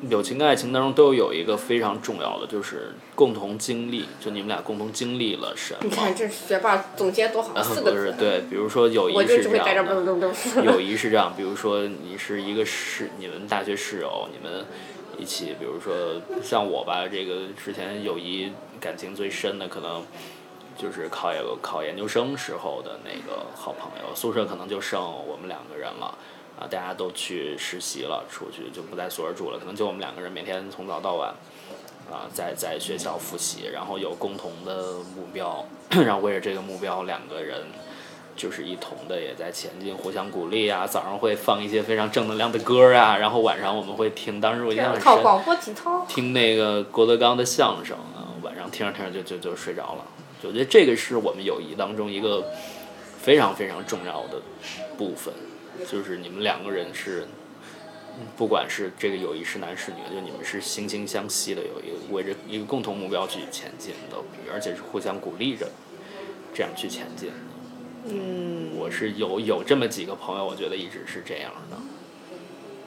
[0.07, 5.79] 友情跟爱情当中都有一个非常重要的，就是共同经历，就你们俩共同经历了什么。
[5.83, 7.91] 你看这学霸总结多好，呃四个字。
[7.91, 10.29] 不是对，比如说友谊是这这样的。
[10.63, 14.65] 友谊是这样，比如说你是一个室，你们大学室友，你们
[15.17, 20.03] 一起，比如说像我吧，这个之前友谊感情最深的可能
[20.77, 26.17] 就是考研考研究生时候的那个好朋友，宿舍可能就剩我们两个人了。
[26.59, 31.33] 啊，大家都去实习了，出去就不在宿舍住了，可能就我们两个人每天从早到晚，
[32.11, 37.63] 啊，在在学校复习，然后有共同的目标， 然后为了这个目标，两个人
[38.35, 40.85] 就是一同的也在前进，互相鼓励啊。
[40.85, 46.05] 早上会放一些非常正能量的歌啊，然后晚上我们会听，当时我印象很深，靠广播体操。
[46.09, 50.05] 听那个郭德纲的相声啊，晚上听着听着就就就睡着了。
[50.43, 52.43] 我觉得这个是我们友谊当中一个
[53.17, 54.41] 非常非常重要的
[54.97, 55.33] 部分，
[55.85, 57.27] 就是你们两个人是，
[58.17, 64.17] 嗯不管是这个友谊是男是女，就你们是惺惺相惜的，有一个围着一个共同目标去前进的，
[64.53, 65.69] 而且是互相鼓励着，
[66.53, 67.31] 这样去前进。
[68.05, 71.77] 嗯，我是有有这么几个朋友，我觉得一直是这样的。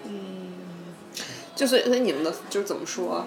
[0.05, 0.53] 嗯
[1.55, 3.26] 就所以所以你们的就是怎么说？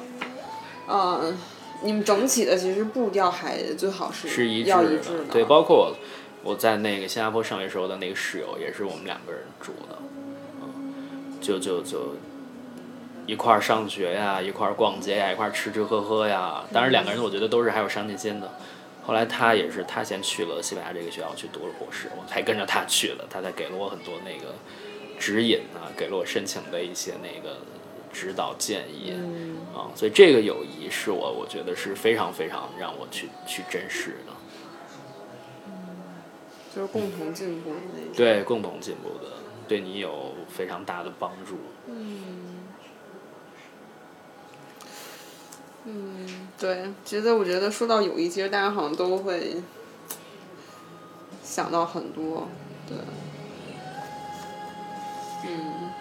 [0.87, 1.37] 嗯，
[1.83, 5.95] 你们整体的其实步调还最好是是一要致一致的，对，包括
[6.45, 9.97] 我我在那个新加坡上学时候的那个室友，也是我们两个人住的，
[10.61, 12.15] 嗯，就就就
[13.25, 16.63] 一块儿上学呀，一块儿逛街呀，一块儿吃吃喝喝呀。
[16.71, 18.53] 当然，两个人我觉得都是还有上进心的。
[19.03, 24.53] 后来他也是，他先去了西班牙这个学校去读了博士，我才跟着他去的，他才给了我很多那个
[25.19, 27.57] 指引啊，给了我申请的一些那个
[28.13, 29.13] 指导建议。
[29.75, 34.31] 啊，所以这个友谊是我我觉得是非常非常让我去去珍视的，
[36.75, 38.11] 就是共同进步的那种。
[38.15, 39.31] 对，共同进步的，
[39.67, 41.55] 对你有非常大的帮助。
[41.87, 42.65] 嗯。
[45.87, 49.57] 嗯对，其实我觉得说到友谊，其实大家好像都会
[51.43, 52.47] 想到很多，
[52.87, 52.97] 对，
[55.47, 55.91] 嗯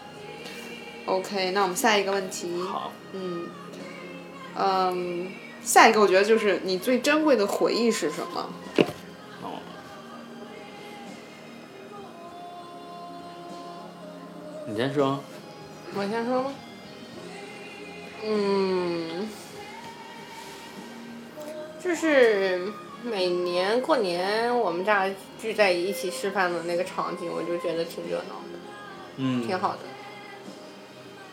[1.04, 3.46] ，OK，那我们下一个问题，好，嗯，
[4.56, 5.30] 嗯，
[5.62, 8.48] 下一个我觉得就是你最珍贵的回忆是什么？
[14.74, 15.20] 你先说。
[15.94, 16.52] 我先说吗？
[18.24, 19.28] 嗯，
[21.80, 22.72] 就是
[23.04, 25.08] 每年过年我们家
[25.40, 28.58] 聚在一起吃饭的那个场景，我就觉得挺热闹的，
[29.18, 29.78] 嗯，挺好的。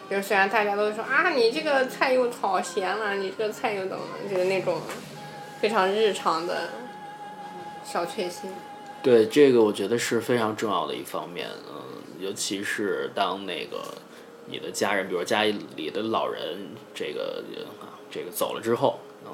[0.07, 4.79] 就是虽然大家都说啊，你这个菜又炒咸了，你这个菜又怎么，就是那种
[5.59, 6.69] 非常日常的
[7.83, 8.51] 小确幸。
[9.01, 13.83] 对，这个我觉得是非常重要的一方面，嗯，尤其是当那个
[14.45, 17.43] 你的家人，比如家里的老人，这个
[17.81, 19.31] 啊，这个走了之后，嗯，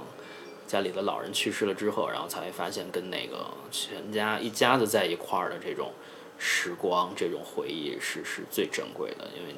[0.66, 5.92] 家里的老人去世了之后，然后才会发现跟那个全家一家子在一块儿的这种
[6.38, 9.54] 时光，这种回忆是是最珍贵的，因为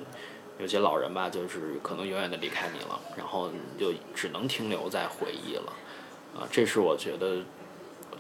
[0.58, 5.74] 有些老人吧，就是可能永远的离开你了，然后你就只能停留在回忆了，
[6.36, 7.44] 啊，这是我觉得。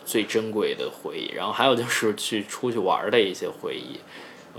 [0.06, 4.00] 最珍贵的回忆，然后还有就是去出去玩的一些回忆，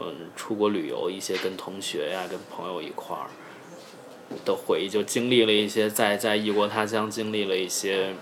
[0.00, 3.28] 嗯，出国旅游一些跟同学呀、跟朋友一块儿
[4.44, 8.14] 的回忆，就经历了一些在在异国他乡经历了一些，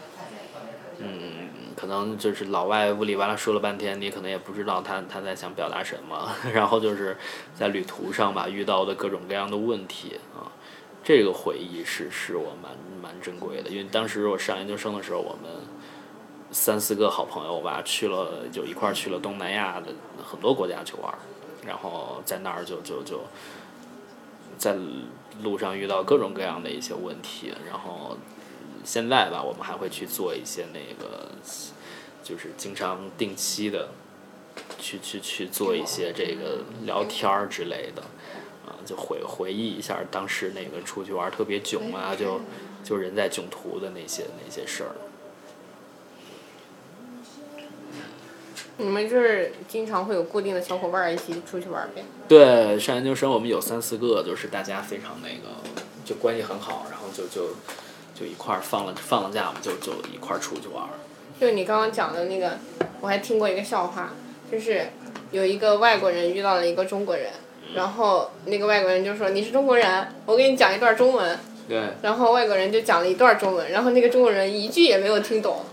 [0.99, 7.17] 嗯，可能就是老外呜里哇啦说了半天，你可能也不知道他他在想表达什么， 然后就是
[7.55, 10.51] 在旅途上吧遇到的各种各样的问题啊，
[11.05, 15.51] 这个回忆是是我蛮蛮珍贵的，因为当时我上研究生的时候，我们。
[16.51, 19.89] 三四个好朋友吧，去了就一块儿去了东南亚的
[20.25, 21.19] 很多国家去玩儿，
[21.69, 23.21] 然后在那儿就就就
[24.57, 24.75] 在
[25.43, 28.17] 路上遇到各种各样的一些问题，然后
[28.85, 31.29] 现在吧，我们还会去做一些那个，
[32.25, 33.91] 就是经常定期的
[34.79, 38.03] 去去去做一些这个聊天儿之类的，
[38.67, 42.41] 啊，就回回忆一下当时那个出去玩特别囧啊，就
[42.83, 44.97] 就人在囧途的那些那些事儿。
[48.79, 52.03] 你们就是经常会有固定的小伙伴儿一起出去玩儿呗？
[52.29, 55.57] 对，上研究生我们有三四个，就是大家非常那个，
[56.05, 57.55] 就关系很好，然后就就
[58.15, 60.91] 就一块儿放了放了假，我们就就一块儿出去玩儿。
[61.41, 62.59] 就你刚刚讲的那个，
[63.01, 64.13] 我还听过一个笑话，
[64.51, 64.87] 就是
[65.33, 67.31] 有一个外国人遇到了一个中国人，
[67.75, 75.65] 然后那个外国人就说：“你是中国人，我给你讲一段中文。”对，然后外国人就讲了一段中文，然后那个中国人一句也没有听懂，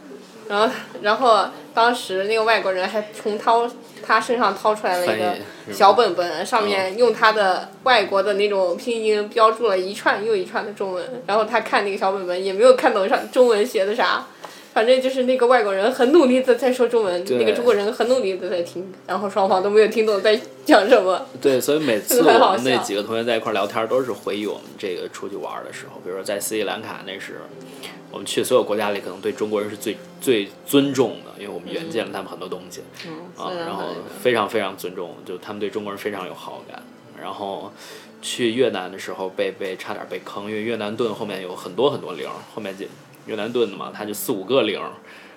[0.48, 3.70] 然后然后当时那个外国人还从掏
[4.06, 5.36] 他身上掏出来了一个
[5.74, 14.26] 小本本，上面用他的外国的那种拼音标注了一串又一串的中文，然后他看那个小本本也没有看懂上中文写的啥。
[14.76, 21.26] 反正就是那个外国人很努力的在说中文，那个中国人很努力的在听，然后双方都没有听懂在讲什么。
[21.42, 26.02] 对，所以每次 我们那几个同学在一块儿聊天儿，都是回忆我们这个出去玩儿的时候。
[26.04, 27.40] 比如说在斯里兰卡那时，
[28.12, 32.82] 我们去所有国家里，可能对中国人是最最尊重的，因为我们援建了他们很多东西。
[33.38, 33.84] 啊，自然然后
[34.22, 36.84] 非常非常尊重，就他们对中国人非常有好感。
[37.18, 37.72] 然后
[38.22, 42.86] 去越南的时候被被差点被坑，因为越南盾后面有很多很多零，后面就
[43.26, 44.80] 越南盾的嘛，他就四五个零，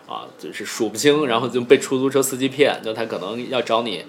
[0.07, 4.05] 啊，就是数不清，然后就被出租车司机骗，就他可能要找你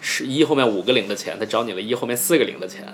[0.00, 2.86] 是一后面五个零的钱，他找你了一后面四个零的钱，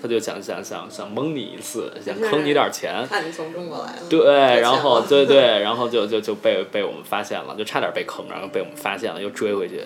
[0.00, 3.06] 他就想想想想蒙你一次，想坑你点儿钱。
[3.08, 4.02] 看你从中国来了。
[4.08, 9.80] 对，然后对对，然后就就就被被我们发现了，就差点被坑，然后被我们发现了，又追回去，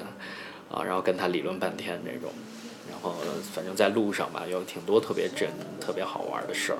[0.70, 2.30] 啊，然后跟他理论半天这种，
[2.90, 3.14] 然后
[3.54, 5.48] 反正在路上吧，有挺多特别真、
[5.80, 6.78] 特别好玩的事儿。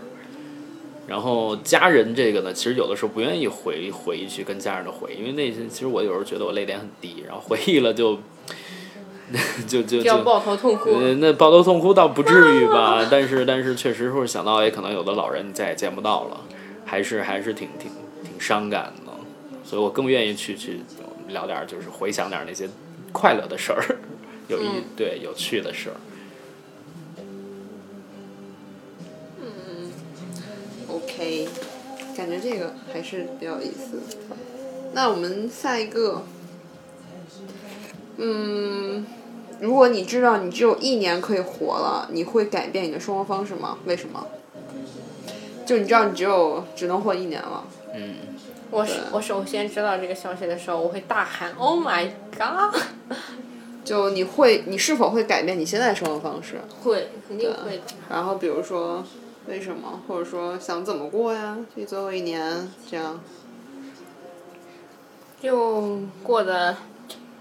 [1.09, 8.19] 然后家人这个呢，其实有的时候不愿意回回忆去跟家人的回忆，因为那些其实我有时候觉得我泪点很低，然后回忆了就
[9.67, 10.91] 就就就抱头痛哭。
[10.91, 16.41] 呃，那抱头痛哭倒不至于吧， 但是但是确实会想到，也可能有的老人你再也见不到了，
[16.85, 19.13] 还是还是挺挺挺挺伤感的，
[19.65, 20.81] 所以我更愿意去去
[21.29, 22.69] 聊点儿，就是回想点儿那些
[23.13, 23.83] 快乐的事儿，
[24.49, 25.97] 有意、嗯对有趣的事儿。
[31.09, 31.49] OK，
[32.15, 33.99] 感觉这个还是比较有意思。
[34.93, 36.23] 那我们下一个，
[38.19, 39.07] 嗯，
[39.61, 43.79] 如果你知道你只有一年可以活了，你会改变你的生活方式吗？
[43.87, 44.27] 为什么？
[45.67, 48.17] 就你知道你只有只能活一年了，嗯，
[48.71, 52.81] 我是我首先知道这个消息的时候，我会大喊 “Oh my god”，
[53.85, 56.61] 就你会你是否会改变你现在的生活方式？
[56.83, 57.83] 会肯定会的。
[58.11, 59.05] 然后比如说
[59.49, 61.57] 为什么，或者说想怎么过呀？
[61.75, 63.19] 这最后一年这样。
[65.41, 66.77] 就过得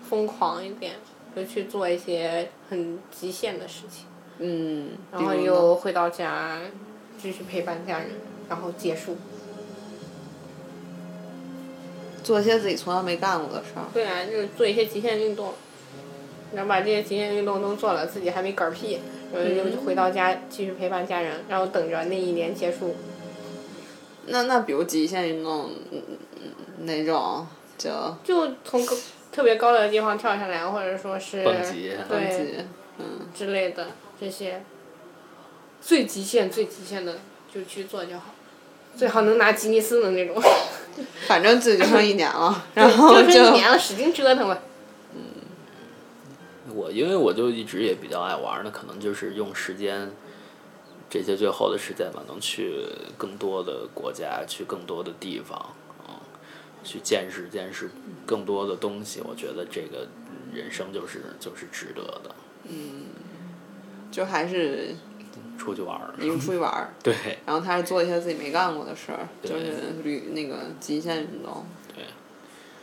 [0.07, 0.93] 疯狂一点，
[1.35, 4.05] 就去做一些很极限的事情，
[4.37, 6.59] 嗯，然后又回到家，
[7.21, 8.11] 继续陪伴家人，
[8.47, 9.17] 然后结束。
[12.23, 13.85] 做一些自己从来没干过的事儿。
[13.93, 15.53] 对啊，就是做一些极限运动，
[16.53, 18.99] 然后把这些极限运动都做了，自己还没嗝屁，
[19.33, 22.95] 然后就回到家继续陪伴家人，然后等着那一年结束。
[24.27, 26.01] 那那比如极限运动，嗯
[26.35, 27.47] 嗯那种
[27.77, 27.89] 就
[28.23, 28.95] 就从高
[29.31, 32.53] 特别高的地方跳下来，或者说是蹦极对自己
[33.33, 33.87] 之类的
[34.19, 34.63] 这些，
[35.81, 37.19] 最极限最极限的
[37.53, 38.33] 就去做就好，
[38.95, 40.35] 最好能拿吉尼斯的那种。
[41.27, 44.57] 反正自己就剩一年了，然后就就剩一年了，使劲折腾吧。
[46.77, 50.11] 我因为我就一直也比较爱玩儿，那可能就是用时间，
[51.09, 52.85] 这些最后的时间吧，能去
[53.17, 55.73] 更多的国家，去更多的地方，
[56.07, 56.13] 嗯，
[56.83, 57.89] 去见识见识
[58.27, 59.21] 更多的东西。
[59.21, 60.07] 我觉得这个
[60.53, 62.35] 人生就是就是值得的，
[62.69, 63.05] 嗯
[64.11, 64.95] 就还是
[65.57, 66.13] 出去玩儿。
[66.19, 67.15] 一个出去玩儿， 对
[67.45, 71.65] 然后他是做一些自己没干过的事儿，对就是旅那个极限运动。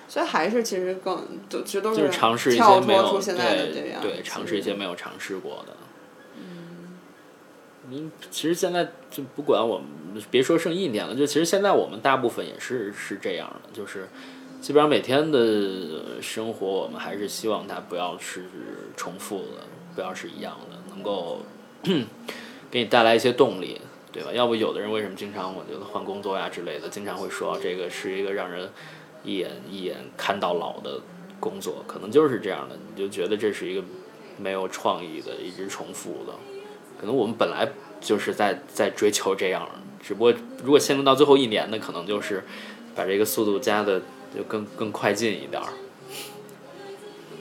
[0.06, 0.12] 对。
[0.12, 5.76] 所以还是其实更都其实都就是尝试一些没有对样，对尝试一些没有尝试过的。
[7.90, 14.08] 嗯，其实现在就不管我们，别说剩一年了，就其实现在我们大部分也是是这样的，就是
[14.60, 18.44] 基本上每天的生活，我们还是希望它不要是
[18.96, 21.42] 重复的，不要是一样的，能够
[22.70, 23.80] 给你带来一些动力，
[24.10, 24.32] 对吧？
[24.32, 28.70] 要不有的人为什么经常我觉得换工作呀之类的，经常会说这个是一个让人
[29.24, 31.00] 一眼一眼看到老的
[31.40, 33.82] 工作，可能就是这样的，你就觉得这是一个
[34.36, 36.32] 没有创意的，一直重复的。
[37.00, 37.68] 可能我们本来
[38.00, 39.68] 就是在在追求这样，
[40.00, 42.44] 只不过如果限定到最后一年呢，可能就是
[42.94, 44.00] 把这个速度加的
[44.34, 45.68] 就更更快进一点儿。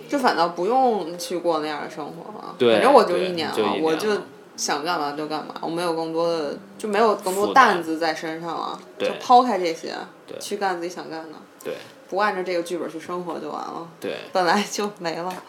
[0.09, 2.55] 就反倒不用去过那样的生活了。
[2.57, 4.09] 对反正我就一年了，我就
[4.55, 9.95] 想干嘛就干嘛，我没有更多的就没有更多担担子在身上了，对就抛开这些，
[10.39, 11.33] 去干自己想干的，
[11.63, 11.75] 对
[12.09, 13.87] 不按照这个剧本去生活就完了。
[13.99, 15.43] 对本来就没了。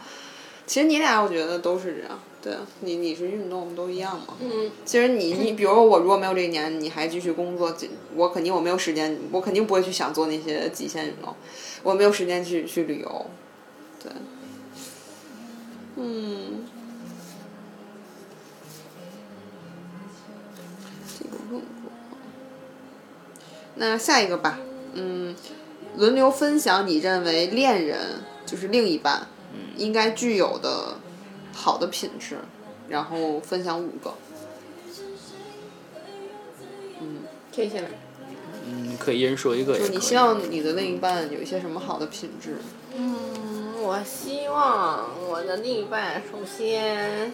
[0.67, 4.35] 其实你俩我觉得都是这样，对你你是运动都一样嘛。
[4.41, 4.71] 嗯。
[4.85, 7.77] 其实你你比如说我如果没有这一年，你还继续工作，
[8.15, 11.37] 我肯定我没有时间，我肯定不会去想做那些极限运动，
[11.83, 13.27] 我没有时间去去旅游，
[14.03, 14.13] 对。
[15.97, 16.67] 嗯。
[21.19, 21.93] 这个问过。
[23.75, 24.59] 那下一个吧，
[24.95, 25.37] 嗯，
[25.97, 29.29] 轮流分享你认为恋人就是另一半
[29.77, 30.97] 应该具有的
[31.53, 32.39] 好的品质，
[32.89, 34.15] 然后分享五个。
[37.55, 37.89] 可以先来。
[38.67, 39.79] 嗯，可以一人说一个。
[39.79, 42.57] 就你希望你的另一半有一些什么好的品质？
[42.97, 47.33] 嗯，我希望我的另一半首先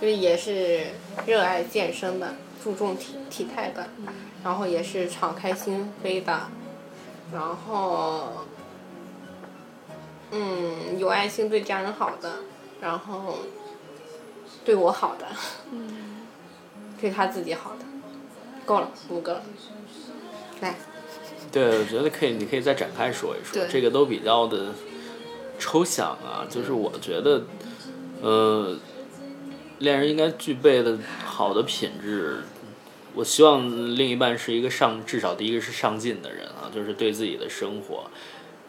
[0.00, 0.88] 就也是
[1.26, 3.86] 热爱健身的，注重体体态的，
[4.44, 6.48] 然后也是敞开心扉的，
[7.32, 8.46] 然后
[10.30, 12.36] 嗯有爱心，对家人好的，
[12.80, 13.38] 然后
[14.64, 15.26] 对我好的，
[15.70, 16.26] 嗯
[17.00, 17.84] 对他自己好的，
[18.64, 19.42] 够了，五个了。
[20.60, 20.74] 来，
[21.52, 24.72] 对，我觉得可以，你可以再展开说一说，这个都比较的
[25.58, 26.44] 抽象啊。
[26.50, 27.44] 就是我觉得，
[28.20, 28.76] 呃，
[29.78, 32.42] 恋人应该具备的好的品质，
[33.14, 33.62] 我希望
[33.96, 38.10] 另一半是一个上，至少第一个是上进的人就是对自己的生活，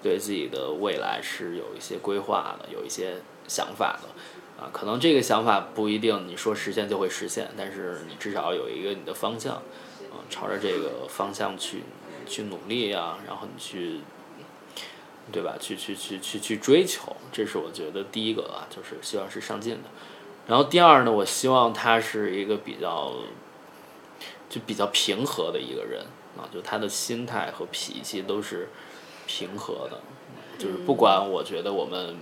[0.02, 4.10] 对自己的未来是有一些规划的，有一些想法的。
[4.62, 9.54] 啊，可能这个想法不一定你说实现就会实现，但是你至少有一个你的方向，
[10.12, 11.84] 啊，朝着这个方向去
[12.28, 14.02] 去努力啊，然后你去，
[15.32, 15.56] 对吧？
[15.58, 19.90] 去去去去去追求，这是我觉得第一个啊，就是希望是上进的。
[20.46, 23.14] 然后第二呢，我希望他是一个比较
[24.50, 26.06] 就比较平和的一个人，
[26.40, 28.70] 啊，就他的心态和脾气都是
[29.28, 30.00] 平和的，
[30.58, 32.16] 就是不管我觉得我们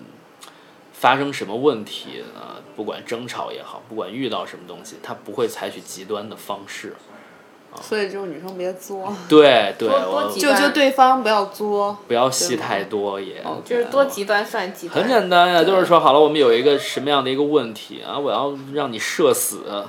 [0.93, 6.95] 发生什么问题啊，不管争吵也好，不管遇到什么东西，他不会采取极端的方式。
[7.79, 11.95] 所以就是女生别作，对对，多多我极救救对方，不要作。
[12.07, 13.43] 不要戏太多也。
[13.63, 15.03] 就是多极端算极端。
[15.03, 18.17] 很简单呀，就是说好了，我们有一个什么样的一个问题啊？
[18.17, 19.85] 我要让你社死，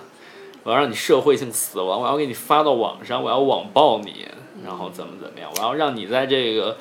[0.69, 4.27] 我要让你社会性死亡，我要给你发到网上，我要网暴你，
[4.63, 5.51] 然后怎么怎么样？
[5.57, 6.77] 我要让你在这个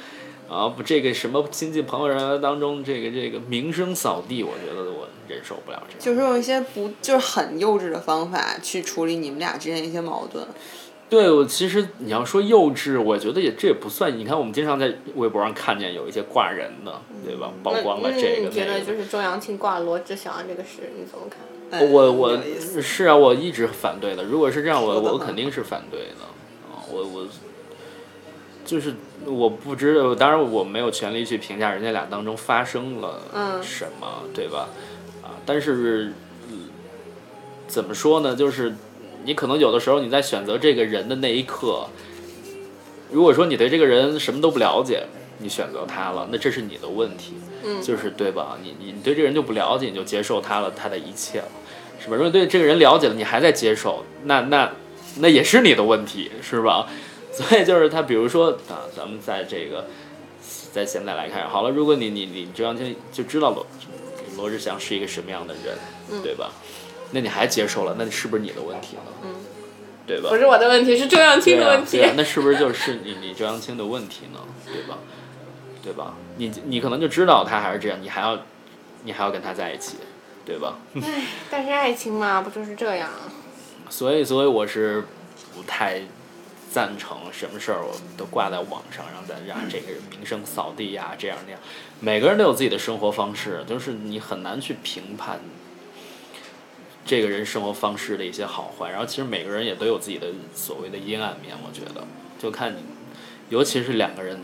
[0.49, 5.99] 啊不这个什么亲戚朋友人当中，这个这个名声扫地，我觉得我忍受不了这样。
[5.99, 10.45] 就是用一些不就是很幼稚的方法去处理你们俩之间一些矛盾。
[11.09, 14.19] 对，我其实你要说幼稚，我觉得也这也不算。
[14.19, 16.93] 你看，我们经常在微博上看见有一些挂人的，
[17.25, 17.49] 对吧？
[17.63, 18.81] 曝光了这个你觉得。
[18.81, 21.39] 就是周扬青挂罗志祥这个事，你怎么看？
[21.69, 22.37] 哎我我
[22.81, 24.23] 是啊，我一直反对的。
[24.23, 26.23] 如果是这样，我我肯定是反对的。
[26.71, 27.27] 啊，我我
[28.63, 28.93] 就是
[29.25, 34.69] 我不知道，当然我没有权利去评价人家俩当中发生了嗯什么，对吧？
[35.23, 36.13] 啊，但是、
[36.49, 36.69] 嗯
[37.67, 38.33] 怎么说呢？
[38.33, 38.73] 就是
[39.25, 41.85] 你可能有的时候你在选择这个人的那一刻，
[43.11, 45.03] 如果说你对这个人什么都不了解，
[45.39, 47.33] 你选择他了，那这是你的问题。
[47.63, 48.57] 嗯就是对吧？
[48.61, 51.47] 你你你对这个人就不了解，你就接受他了，他的一切了，
[51.99, 52.15] 是吧？
[52.15, 54.71] 如果对这个人了解了，你还在接受，那那
[55.19, 56.87] 那也是你的问题，是吧？
[57.31, 59.87] 所以就是他，比如说啊，咱们在这个
[60.73, 63.65] 在现在来看，好了，如果你你你周扬青就知道罗
[64.37, 65.77] 罗志祥是一个什么样的人，
[66.23, 66.51] 对吧？
[67.11, 69.11] 那你还接受了，那是不是你的问题呢？
[69.23, 69.35] 嗯，
[70.05, 70.29] 对吧？
[70.29, 72.07] 不是我的问题，是周扬青的问题对。
[72.07, 74.39] 啊，那是不是就是你你周扬青的问题呢？
[74.65, 74.97] 对吧？
[75.87, 76.15] 对吧？
[76.35, 78.37] 你你可能就知道他还是这样，你还要
[79.05, 79.95] 你还要跟他在一起，
[80.45, 80.75] 对吧？
[81.49, 83.09] 但是爱情嘛，不就是这样？
[83.89, 85.05] 所以所以我是
[85.55, 86.01] 不太
[86.69, 91.61] 赞成什么事儿我都挂在网上，让咱让这个人名声扫地呀、这样那样。
[92.01, 95.39] 每个人都有自己的生活方式，就是你很难去评判
[97.05, 98.89] 这个人生活方式的一些好坏。
[98.91, 102.05] 然后其实每个人也都有自己的所谓的阴暗面，我觉得
[102.37, 102.79] 就看你，
[103.47, 104.41] 尤其是两个人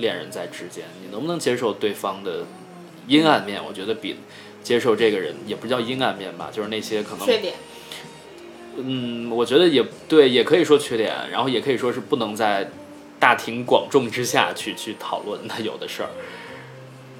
[0.00, 2.44] 恋人在之间，你能不能接受对方的
[3.06, 3.62] 阴暗面？
[3.64, 4.16] 我觉得比
[4.62, 7.54] 接受这个人也不叫阴暗面吧，就是那些可能缺点。
[8.76, 12.70] 嗯，我觉得也对，也可以说缺点，然后也可以说是不能在
[13.20, 16.10] 大庭广众之下去去讨论的有的事儿，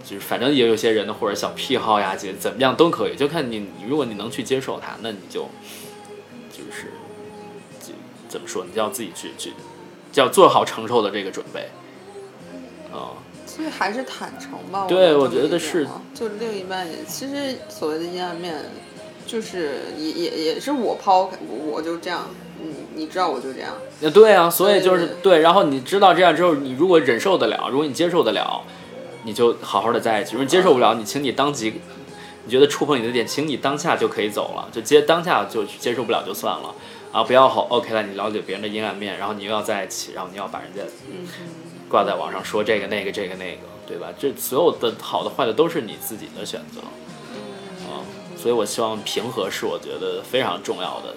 [0.04, 5.48] 就是反正也有些人的或者小癖好呀，怎怎么样都可以，就看你如果你能去接受他，那你就
[6.50, 6.92] 就是
[7.80, 7.94] 就
[8.28, 9.52] 怎么说，你就要自己去去，
[10.10, 11.68] 就要做好承受的这个准备
[12.94, 14.86] 啊、所以还是坦诚吧。
[14.86, 18.54] 对我我觉得是，就另一半也其实所谓的阴暗面，
[19.26, 22.28] 就是也也也是我抛开，我我就这样，
[22.62, 28.62] 你你知道我就这样，那对啊，所以就是对对，然后你知道这样之后，你如果忍受得了，如果你接受得了，
[29.24, 31.80] 你就好好的在一起；如果你接受不了，你请你当即，
[32.44, 36.74] 你觉得触碰你的点，请你当下就可以走了，就接当下就接受不了就算了。
[37.12, 40.82] 啊，不要好 OK 了，你了解别人的阴暗面，然后你又要在一起，然后你要把人家
[41.94, 44.08] 挂在网上说这个那个这个那个，对吧？
[44.18, 46.80] 这所有的好的坏的都是你自己的选择
[47.86, 48.02] 啊，
[48.36, 51.14] 所以我希望平和是我觉得非常重要的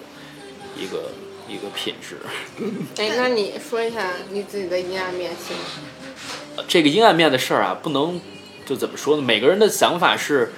[0.77, 1.09] 一个
[1.49, 2.17] 一个品质。
[3.01, 6.63] 哎，那你说一下你自己的阴暗面行吗？
[6.67, 8.21] 这个阴暗面的事儿啊，不能
[8.63, 9.23] 就怎么说呢？
[9.23, 10.53] 每个人的想法是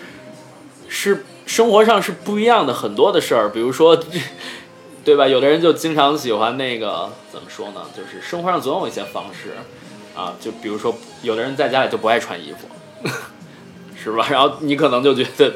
[0.90, 3.98] 是生活上是不一样的，很多的事儿，比如说，
[5.06, 5.26] 对吧？
[5.26, 7.86] 有的人就经常喜欢那个怎么说呢？
[7.96, 9.56] 就是生活上总有一些方式
[10.16, 12.68] 啊，就比如说，有的人在家里就不爱穿衣服，
[13.96, 14.28] 是吧？
[14.30, 15.54] 然后你可能就觉得，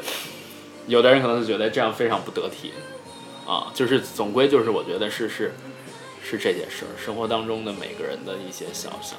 [0.86, 2.72] 有的人可能就觉得这样非常不得体
[3.46, 3.70] 啊。
[3.74, 5.54] 就是总归就是，我觉得是是
[6.22, 9.16] 是这件事儿，生活当中的每个人的一些小小。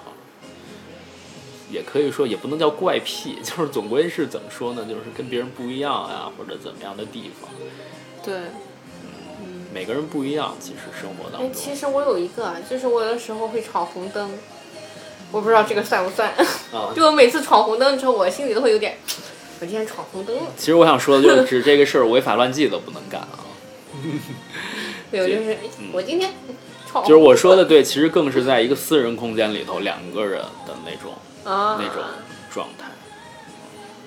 [1.71, 4.85] 也可以说，也不能叫怪癖， 就是总归是怎么说呢？
[4.85, 7.49] 就是跟别人不一样呀，或者怎么样的地方，
[8.23, 8.41] 对，
[9.73, 10.55] 每个人不一样。
[10.59, 14.37] 其实生活当哎，中，其实我有一个，就是我有的时候会闯红灯，
[15.35, 16.29] 我不知道这个算不算。
[16.71, 18.97] 啊， 就我每次闯红灯之后，我心里都会有点，
[19.59, 20.43] 我今天闯红灯了。
[20.55, 23.43] 其实我想说的就是，指这个事儿违法乱纪都不能干啊。
[25.11, 25.57] 没有就是，哎
[25.91, 26.31] 我今天
[26.87, 27.09] 闯红灯。
[27.09, 31.13] 就是我说的对，其实更是在一个私人空间里头，两个人的那种
[31.43, 32.01] 啊那种
[32.49, 32.85] 状态。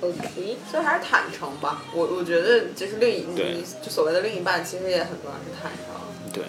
[0.01, 1.83] OK，所以还是坦诚吧。
[1.93, 6.33] 我我觉得就是另一你就所谓的另一半，其实也很重要是坦诚。
[6.33, 6.45] 对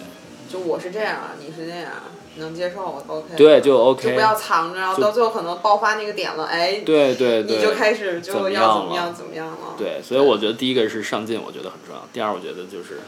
[0.50, 3.36] 就我是这样啊，你是这样啊，能接受我 OK。
[3.36, 4.20] 对，就就 OK 就不。
[4.20, 9.76] 要藏着，然后到最后可能爆发那个点了，哎，对对对，你就开始就要怎么样怎么样了。
[9.78, 12.04] 对，所以我觉得第一个是上进，我觉得很重要。
[12.12, 12.98] 第二，我觉得就是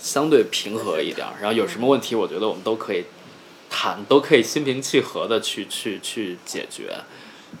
[0.00, 3.04] 相对平和一点儿，然后有什么问题，我觉得我们都可以
[3.70, 6.92] 谈都可以心平气和的去去去解决，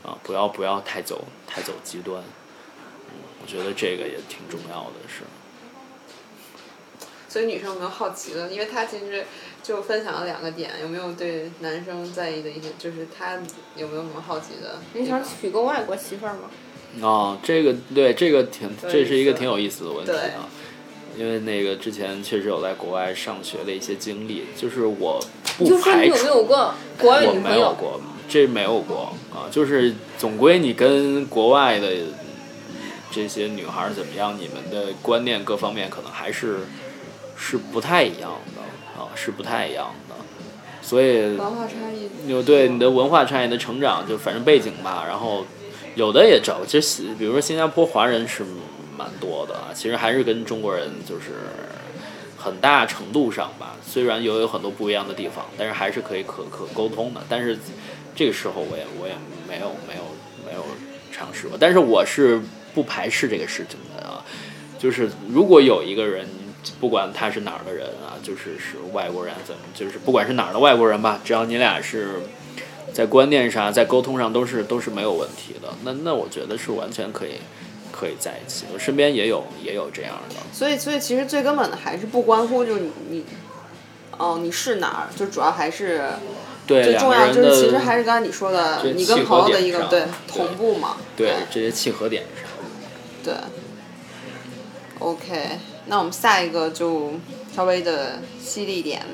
[0.02, 5.22] 啊，不要不要太走太走极端，嗯，我觉得这个也挺重要的，是。
[7.34, 8.48] 所以女生有没有好奇的？
[8.48, 9.24] 因为他其实
[9.60, 13.40] 就分享了两个点，有没有对男生在意的一些，就是他
[13.74, 14.78] 有没有什么好奇的？
[14.92, 16.42] 你想娶个外国媳妇儿吗？
[17.00, 20.46] 哦，这个对这个挺，这是一个挺有意思的问题啊。
[21.18, 25.20] 因为那个之前确实有在国外上学的一些经历，就是我
[25.58, 27.60] 就说你有排除没有过国外我没女朋友？
[27.62, 29.50] 有过，这没有过啊。
[29.50, 31.88] 就是总归你跟国外的
[33.10, 36.60] 这些女孩儿怎么样，你们的观念各方面可能还是
[37.36, 38.62] 是不太一样的
[39.00, 40.14] 啊，是不太一样的。
[40.82, 42.28] 所以文化差异。
[42.28, 45.44] 有对你的文化差异的成长，就反正背景吧，然后
[45.94, 48.44] 有的也找，其实比如说新加坡华人是
[48.96, 51.32] 蛮多的啊，其实还是跟中国人就是
[52.36, 57.22] 很大程度上吧，虽然有有很多不一样的地方，但是还是可以可可沟通的。
[57.28, 57.58] 但是
[58.14, 59.14] 这个时候我也我也
[59.48, 60.04] 没有没有
[60.46, 60.64] 没有
[61.10, 62.38] 尝试过，但是我是
[62.74, 64.22] 不排斥这个事情的啊，
[64.78, 66.28] 就是如果有一个人。
[66.80, 72.20] 不管他是哪儿的人啊，就是是外国人怎么，就是不管是哪儿的外国人吧，只要你俩是
[72.92, 77.40] 在观念上、在沟通上都是都是没有问题的，那那我觉得是完全可以
[77.92, 78.64] 可以在一起。
[78.72, 83.24] 我身边也有也有这样的，所以，所以其实最根本的还是不关乎就是你你，
[84.16, 86.02] 哦，你是哪儿，就主要还是
[86.66, 90.96] 对最重要的就是其实还是刚才你说的，你跟朋友的一个对对同步嘛。
[91.16, 92.48] 对这些契合点上。
[93.22, 93.34] 对。
[95.00, 97.12] OK，那我们下一个就
[97.54, 99.04] 稍微的犀利一点，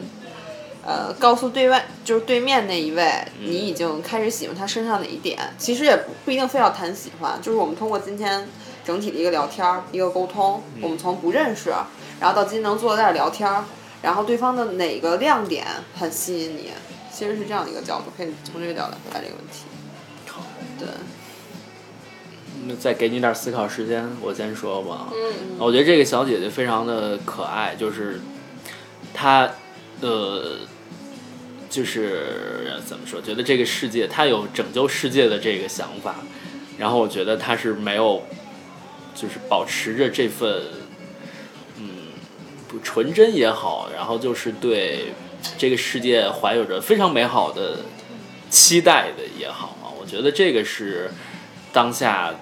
[0.86, 5.38] 呃，告诉对外就是对面那一位，你已经开始喜欢他身上哪一点？
[5.58, 8.48] 其实也不不一定非要谈喜欢，就是我们通过今天
[8.84, 11.70] 整体的一个聊天儿，一个沟通，我们从不认识，
[12.20, 13.64] 然后到今天能坐在这儿聊天儿，
[14.02, 15.66] 然后对方的哪个亮点
[15.98, 16.70] 很吸引你，
[17.12, 19.64] 其实是这样的一个角度，可以从这个角度回答这个问题。
[20.78, 21.19] 对，那
[22.78, 25.08] 再给你点思考时间，我先说吧。
[25.12, 28.20] 嗯，我觉得这个小姐姐非常的可爱，就是
[29.12, 29.50] 她，
[30.00, 30.56] 呃，
[31.68, 33.20] 就是怎么说？
[33.20, 36.16] 觉得这个世界，她有拯救世界的这个想法，
[36.78, 38.22] 然后我觉得她是没有，
[39.14, 40.62] 就是保持着这份，
[41.78, 41.88] 嗯，
[42.68, 45.12] 不纯真也好，然后就是对
[45.56, 47.78] 这个世界怀有着非常美好的
[48.48, 51.10] 期待的也好啊，我觉得这个是
[51.72, 52.34] 当下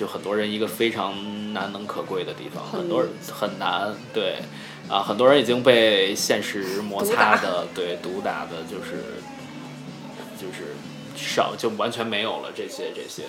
[0.00, 4.36] 就很多人一个非常难能可贵的地方，很多人很难对
[4.88, 9.20] 啊，很多人已经被现实摩擦的对毒打的，就是
[10.40, 10.72] 就是
[11.14, 13.24] 少就完全没有了这些这些。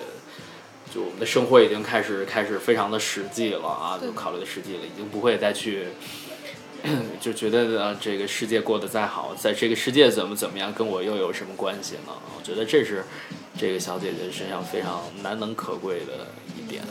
[0.94, 5.88] 就我们的生活已经开始开始非常的实际了啊，就考虑的实际了，已经不会再去
[7.20, 12.14] 就觉得呃这个世界过得再好，在这个世界怎么怎么样，跟我又有什么关系呢？
[12.34, 13.04] 我觉得这是
[13.58, 16.41] 这个小姐姐身上非常难能可贵的一
[16.72, 16.82] 点，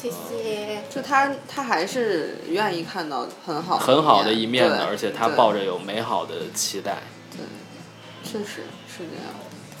[0.00, 0.82] 谢谢。
[0.88, 6.98] 就他他还是愿意看到很好很好的一面的，而且他抱着有美好的期待。
[7.32, 7.40] 对
[8.22, 9.34] 确实是这样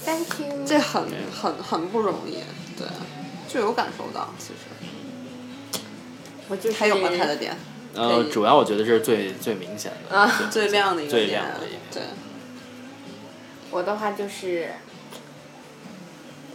[0.04, 0.66] ，Thank you。
[0.66, 2.38] 这很很很不容易，
[2.76, 2.86] 对，
[3.46, 5.80] 就有感受到，其实
[6.48, 7.10] 我就是还有吗？
[7.16, 7.56] 他的点
[7.94, 12.02] 呃，主要我觉得这是最最明显的，啊最亮的一个最点亮的一点，对，
[13.70, 14.70] 我的话就是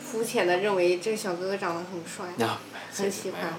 [0.02, 2.58] 肤浅的认为这个小哥哥长得很帅，那
[2.98, 3.54] 很喜欢没有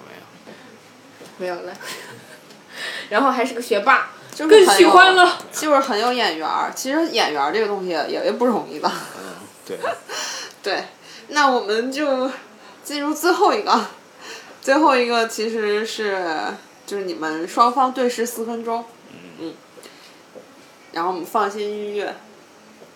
[1.38, 1.54] 没有。
[1.54, 1.76] 没有了。
[3.08, 5.38] 然后还是个学霸，就是更喜欢了。
[5.52, 6.72] 就是很有眼缘儿。
[6.74, 9.34] 其实眼缘儿这个东西也也不容易的，嗯，
[9.66, 9.78] 对，
[10.62, 10.84] 对。
[11.28, 12.30] 那我们就
[12.84, 13.86] 进入最后一个，
[14.62, 16.22] 最后一个其实是
[16.86, 18.84] 就是你们双方对视四分钟，
[19.40, 19.54] 嗯，
[20.92, 22.14] 然后我们放一些音乐，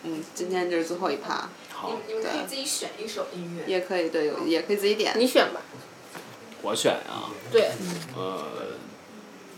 [0.05, 3.65] 嗯，今天这是最后一趴，好，你们可以自己选一首音乐。
[3.67, 5.13] 也可以对，有也可以自己点。
[5.17, 5.61] 你选吧。
[6.63, 7.71] 我选啊，对，
[8.17, 8.45] 呃，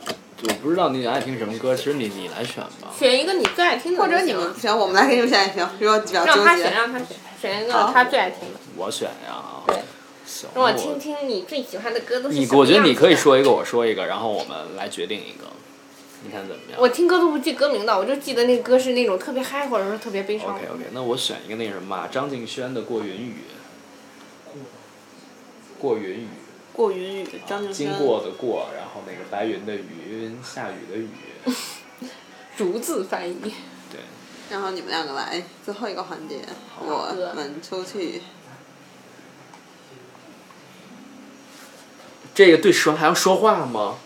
[0.07, 2.93] 我不知道你爱听什么歌，其实你你来选吧。
[2.97, 4.01] 选一个你最爱听的。
[4.01, 7.09] 或者你们选，我们来给你们选也行，如果比较纠让他选，让他选，
[7.41, 8.61] 选一个他最爱听的。
[8.77, 9.63] 我选呀。
[9.67, 9.77] 对。
[10.25, 10.49] 行。
[10.55, 15.47] 让我听听你最喜欢的歌都是你我觉得你可以说一个，我说一个，然后我们来决定一个，
[16.25, 16.81] 你看怎么样？
[16.81, 23.35] 我听歌都不记歌名的，我就记得那个歌是那种特别嗨或者说特别悲伤 OK OK，那我选一个那什么吧，张敬轩的《过云雨》。
[25.79, 26.29] 过云雨，
[26.73, 27.87] 过云雨，张敬轩。
[27.89, 31.09] 经过的过，然后那个白云的云，下雨的雨。
[32.57, 33.35] 逐字翻译。
[33.91, 34.01] 对，
[34.51, 36.41] 然后你们两个来最后一个环节，
[36.81, 38.23] 我们出去。
[42.35, 43.97] 这个对蛇还要说话吗？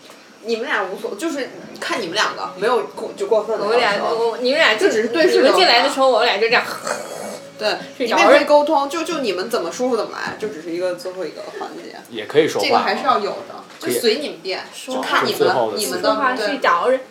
[0.43, 1.49] 你们俩无所，就是
[1.79, 6.63] 看你们两个没有过就过分了我们俩，我你们俩就就只是对视你们进来的时候，我们俩就这样。
[7.57, 17.01] 对，你们也可以沟通，就就你们怎么舒服怎么来，就只是一个最后一个环节，也可以说话，这个还是要有的，就随你们便，就看你们你们的话去找人。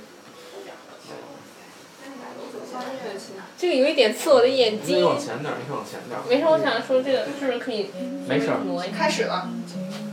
[3.58, 5.02] 这个有一点刺我的眼睛。
[5.02, 6.20] 往前点儿，你往前点儿。
[6.28, 7.90] 没事，我想说这个是不是可以
[8.28, 8.50] 没事？
[8.94, 9.48] 开始了，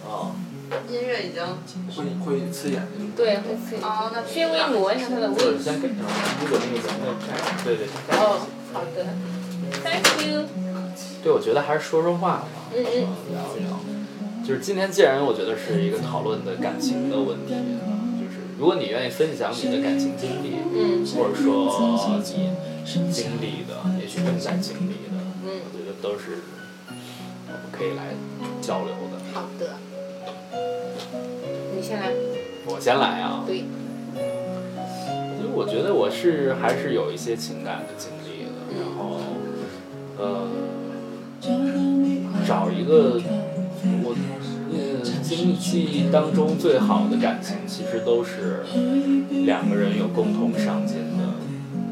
[0.07, 0.31] 哦，
[0.89, 1.43] 音乐已经
[1.93, 3.11] 会会刺眼睛。
[3.17, 3.81] 对，会可以。
[3.81, 5.61] 哦，那稍微挪一下它的位置。
[5.61, 5.97] 先给上，
[6.39, 8.17] 如果那个咱们开，对对对。
[8.17, 9.05] 哦，好的。
[9.81, 10.43] Thank you。
[11.23, 13.07] 对，我觉得还是说说话吧，嗯嗯。
[13.31, 13.79] 聊一聊。
[14.45, 17.53] 就是今天既然我觉得是一个讨论的感情的问题，
[18.19, 22.19] 就是如果你愿意分享你的感情经历，嗯或者说
[22.85, 26.39] 你经历的，也许正在经历的，嗯我觉得都是
[27.47, 28.13] 我们可以来
[28.61, 29.15] 交流的。
[29.33, 29.77] 好的。
[31.75, 32.11] 你先来。
[32.65, 33.63] 我先来啊，对。
[33.63, 39.19] 其实我觉得我是还是有一些情感的经历的，然后，
[40.23, 40.47] 呃，
[42.47, 43.19] 找一个
[44.03, 44.15] 我
[44.71, 48.63] 呃经历当中最好的感情，其实都是
[49.43, 51.35] 两个人有共同上进的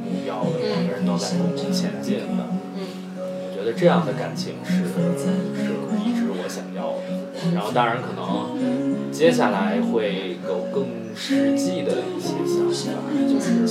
[0.06, 2.48] 目标的，两个人都在共同前进的。
[2.80, 5.76] 我觉得这样的感情是是
[6.06, 7.12] 一直我想要的。
[7.54, 12.30] 然后当然可能接下来会有更实际的一些
[12.72, 13.68] 想法，就是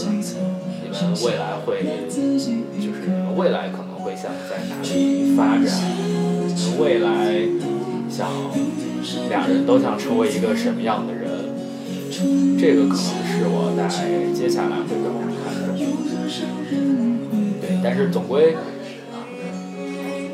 [0.82, 1.80] 你们未来会，
[2.10, 2.50] 就是
[3.06, 3.89] 你们未来可能
[4.20, 5.64] 想在哪里发展，
[6.78, 7.08] 未来
[8.10, 8.28] 想
[9.30, 11.30] 俩人都想成为一个什么样的人，
[12.58, 13.88] 这个可能是我在
[14.34, 15.80] 接下来会更看重的。
[17.62, 18.54] 对，但是总归。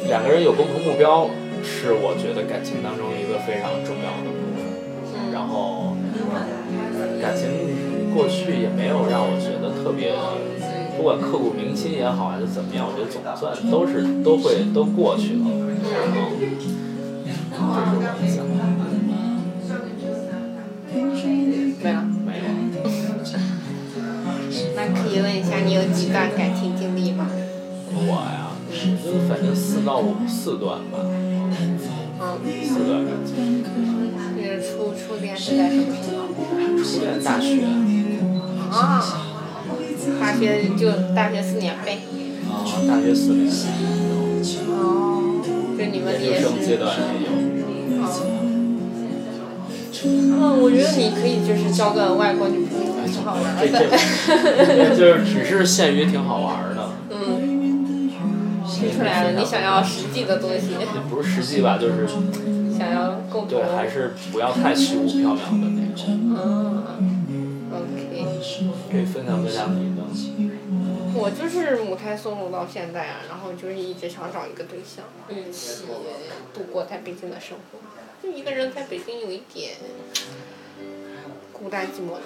[0.09, 1.31] 两个人有共同目标，
[1.63, 4.67] 是我觉得感情当中一个非常重要的部分。
[5.33, 5.97] 然后，
[7.23, 7.51] 感情
[8.15, 10.15] 过去也没有让我觉得特别，
[10.97, 15.45] 不管刻骨铭心也好，还是怎么样，我觉得总算都是都会都过去了。
[15.93, 16.47] 然后，这
[17.67, 18.65] 是我的想法。
[21.83, 22.03] 没了。
[22.25, 22.45] 没有。
[24.75, 27.29] 那可以问一下，你有几段感情经历吗？
[27.93, 28.51] 我呀，
[29.05, 31.79] 就反正四到五四段吧，嗯，
[32.65, 33.65] 四段感情。
[34.37, 36.21] 你的初初恋是在什么时候？
[36.83, 37.65] 初恋大学。
[38.71, 39.01] 啊，
[40.21, 41.99] 大学就大学四年呗。
[42.49, 43.53] 啊，大学四年。
[44.69, 45.43] 哦，
[45.79, 46.77] 就你们也研究生阶。
[46.77, 47.29] 段也有。
[50.09, 53.87] 嗯，我觉得你可以就是交个外国女朋友，挺好玩这的。
[53.89, 58.11] 这， 就是只是限于挺好玩儿的，嗯，
[58.65, 62.07] 听出来了，你想要实际的东西，也不是实际吧，就是
[62.79, 63.59] 想要共同。
[63.59, 66.05] 对，还是不要太虚无缥缈的那种。
[66.09, 67.16] 嗯
[68.91, 70.03] 可以分享分享你的。
[71.19, 75.85] 我就是母胎 solo 到现在啊，然后就是一直想找一个对象，一起
[76.53, 77.79] 度过在北京的生活。
[78.23, 79.77] 就一个人在北京有一点
[81.53, 82.23] 孤单寂寞的，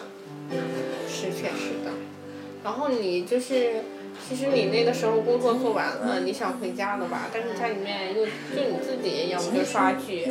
[1.09, 1.93] 是确实的。
[2.65, 3.83] 然后你就是，
[4.29, 7.29] 其实你那个时候工作做完了，你想回家了吧？
[7.33, 10.29] 但是家里面又就你自己，要么就刷剧，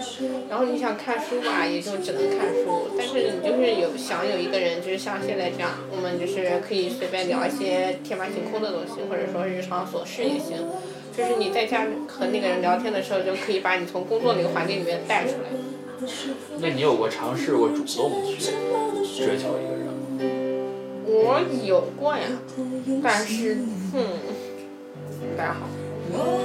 [0.50, 2.90] 然后你想看书吧，也就只能看书。
[2.98, 10.66] 但是你就是有想有一个人，就是像现在这样，我们就是可以随便聊一些天马行空的东西，或者说日常琐事也行。
[11.18, 15.50] 就是你在家和那个人聊天的时候，就可以把你从工作那个环境里面带出来。
[16.62, 19.99] 那你有过尝试过主动去追求一个人吗？
[21.06, 22.24] 我有过呀，
[23.04, 23.56] 但是，
[23.94, 24.04] 嗯，
[25.20, 25.68] 不太好，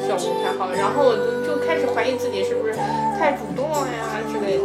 [0.06, 0.70] 效果不太好。
[0.72, 4.64] 然后我就就开始怀疑自己是不是太主动了呀之类的，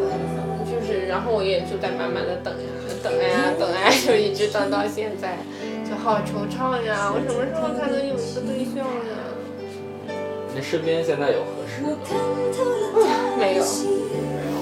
[0.66, 2.70] 就是，然后我也就在慢慢的等呀，
[3.04, 5.38] 等呀等呀，就一直等到现在，
[5.84, 9.16] 就好惆怅呀，我什么时候才能有一个对象呀？
[10.56, 11.98] 你身边现在有合适的吗？
[13.38, 13.68] 没有，没
[14.52, 14.58] 有。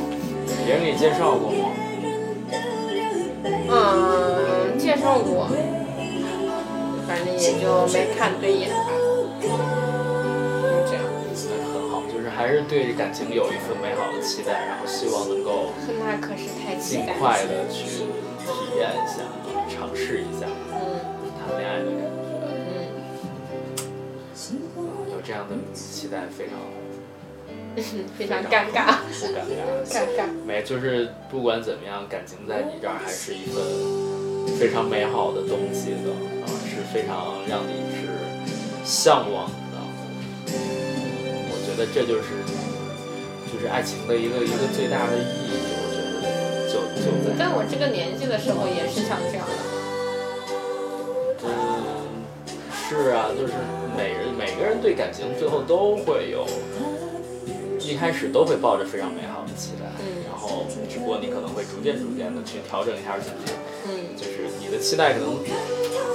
[0.65, 1.55] 别人给你介绍过吗？
[3.69, 3.73] 嗯，
[5.17, 5.47] 介绍过，
[7.07, 8.75] 反正也就没看对眼吧，
[9.41, 9.47] 就
[10.87, 11.03] 这样。
[11.49, 17.05] 那很好，就是还是对感情有一份美好的期待，然后希望能够那可是太尽。
[17.19, 17.85] 快的去
[18.45, 19.23] 体验一下，
[19.69, 20.75] 尝试一下嗯
[21.39, 22.27] 谈恋爱的感觉。
[24.51, 24.59] 嗯，
[25.11, 26.59] 有这样的期待 非常
[28.17, 29.57] 非常尴尬，不尴尬。
[29.87, 30.19] 尴尬。
[30.45, 33.63] 没，就是不管怎么样，感情在你这儿还是一份
[34.59, 38.07] 非常美好的东西的，然后是非常让你是
[38.83, 39.77] 向往的。
[41.49, 42.29] 我觉得这就是，
[43.51, 45.51] 就是爱情的一个一个最大的意义。
[45.79, 46.25] 我觉得，
[46.71, 46.79] 就
[47.23, 49.53] 就在我这个年纪的时候，也是想这样的。
[51.45, 51.49] 嗯，
[52.73, 53.53] 是啊，就是
[53.95, 56.47] 每人每个人对感情最后都会有。
[57.87, 63.55] 一开始都会抱着非常美好的期待，嗯然后只不过你可能会逐渐逐渐的去调整一下自己，
[63.87, 65.39] 嗯就是你的期待可能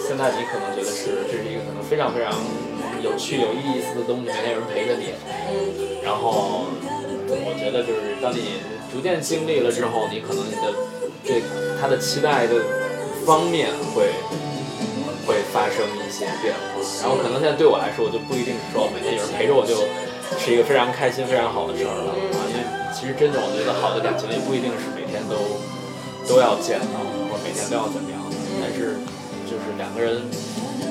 [0.06, 2.30] 现在你可能觉得是这是一个可能非常非常
[3.02, 5.16] 有趣有意思的东西，每天有人陪着你，
[5.48, 6.68] 嗯然后
[7.28, 8.60] 我觉得就是当你
[8.92, 10.76] 逐渐经历了之后，你可能你的
[11.24, 11.40] 对
[11.80, 12.60] 他的期待的
[13.24, 14.12] 方面会
[15.24, 16.60] 会发生一些变化。
[17.00, 19.74] 然后可能现在对我来说，我就不一定是说每天有人陪着我就
[20.38, 22.38] 是一个非常开心、非常好的事儿了啊。
[22.50, 22.60] 因为
[22.92, 25.36] 其实真的我觉得好的感情也不一定是每天都
[26.28, 28.96] 都要见到，或者每天都要怎么样的，但是
[29.48, 30.22] 就是两个人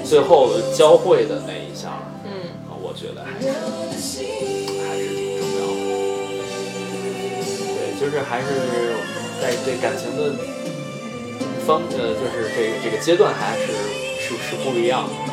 [0.03, 1.89] 最后交汇的那一下。
[2.23, 3.47] 嗯啊，我觉得还是
[4.87, 5.79] 还是挺重要的。
[7.75, 8.47] 对，就是还是
[9.41, 10.33] 在对感情的
[11.65, 13.67] 方呃，就是这个这个阶段还是
[14.19, 15.30] 是是不一样的。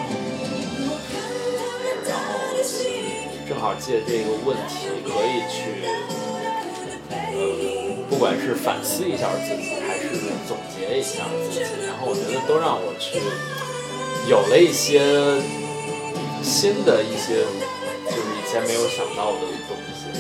[3.49, 5.83] 正好借这个问题可以去
[7.11, 10.11] 呃，不管是反思一下自己，还是
[10.47, 13.19] 总结一下自己，然后我觉得都让我去
[14.29, 15.01] 有了一些
[16.43, 17.41] 新的一些，
[18.05, 20.13] 就是以前没有想到的东西。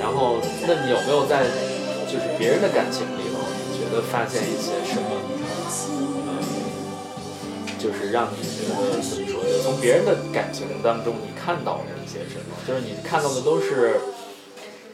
[0.00, 1.44] 然后，那你有没有在
[2.06, 6.15] 就是别人的感情里头，你觉得发现一些什么？
[7.86, 9.44] 就是让你觉得怎么说？
[9.44, 12.56] 就从别人的感情当中，你看到了一些什么？
[12.66, 14.00] 就是你看到的都是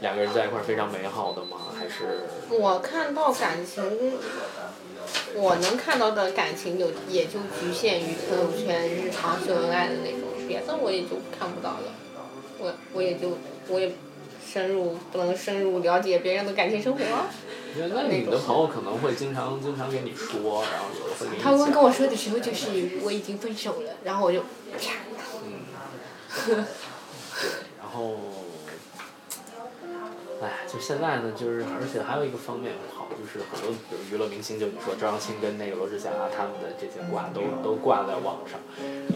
[0.03, 1.57] 两个人在一块儿非常美好的吗？
[1.79, 3.83] 还是我看到感情，
[5.35, 11.95] 我能看到的感情有也就局限于朋友圈日常秀恩爱的那种，别的我也就看不到了。
[12.59, 13.39] 我我也就
[13.69, 13.91] 我也
[14.47, 17.01] 深入不能深入了解别人的感情生活。
[17.77, 24.93] 那你的朋友可能会经常经常跟你说，然后有的会给你他们讲跟我说的时候就是我已经分手了，然后我就啪。
[27.79, 28.17] 然后，
[30.41, 38.59] 哎，就现在呢，就是而且还有一个方面不好，就是很多比如娱乐明星，就你说张艺兴跟那个罗志祥啊，他们的这些挂都都挂在网上，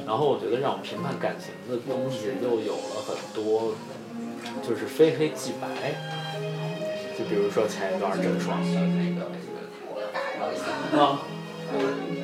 [0.06, 3.72] 然后我觉得让我们评判感情的东西又有了很多，
[4.62, 5.96] 就是非黑即白，
[7.16, 11.20] 就比如说前一段郑爽的那个那个啊，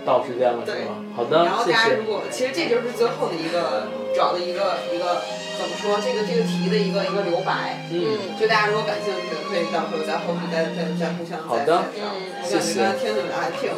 [0.05, 1.01] 到时间了是吗？
[1.17, 2.05] 好的然后，谢谢大家如。
[2.05, 5.23] 果其实这就是最后的一个找的一个一个
[5.59, 7.85] 怎么说这个这个题的一个一个留白。
[7.91, 11.85] 嗯，就大家如果感兴趣，可以到时候在后面再再再互相再好的。
[11.97, 12.05] 嗯
[12.45, 13.73] 我感觉刚才听你们还挺，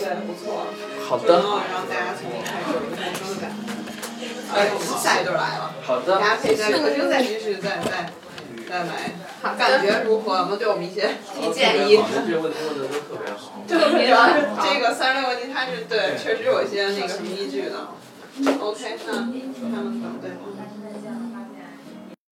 [0.00, 0.68] 对，不错。
[1.08, 3.56] 好的，然后让大家从一开始有一个陌生的感觉。
[4.52, 8.10] 哎，我们下一对来了，好的大，家可以在客厅再继续再再
[8.70, 9.12] 再买，
[9.58, 10.36] 感觉如何？
[10.38, 11.98] 有没有对我们一些提建议？
[12.26, 13.60] 这个问题问的都特别好。
[13.66, 17.88] 这个主要是这个三十六问题，它是对，确实有一些那个什么依据的。
[18.60, 20.30] OK，那他们团队。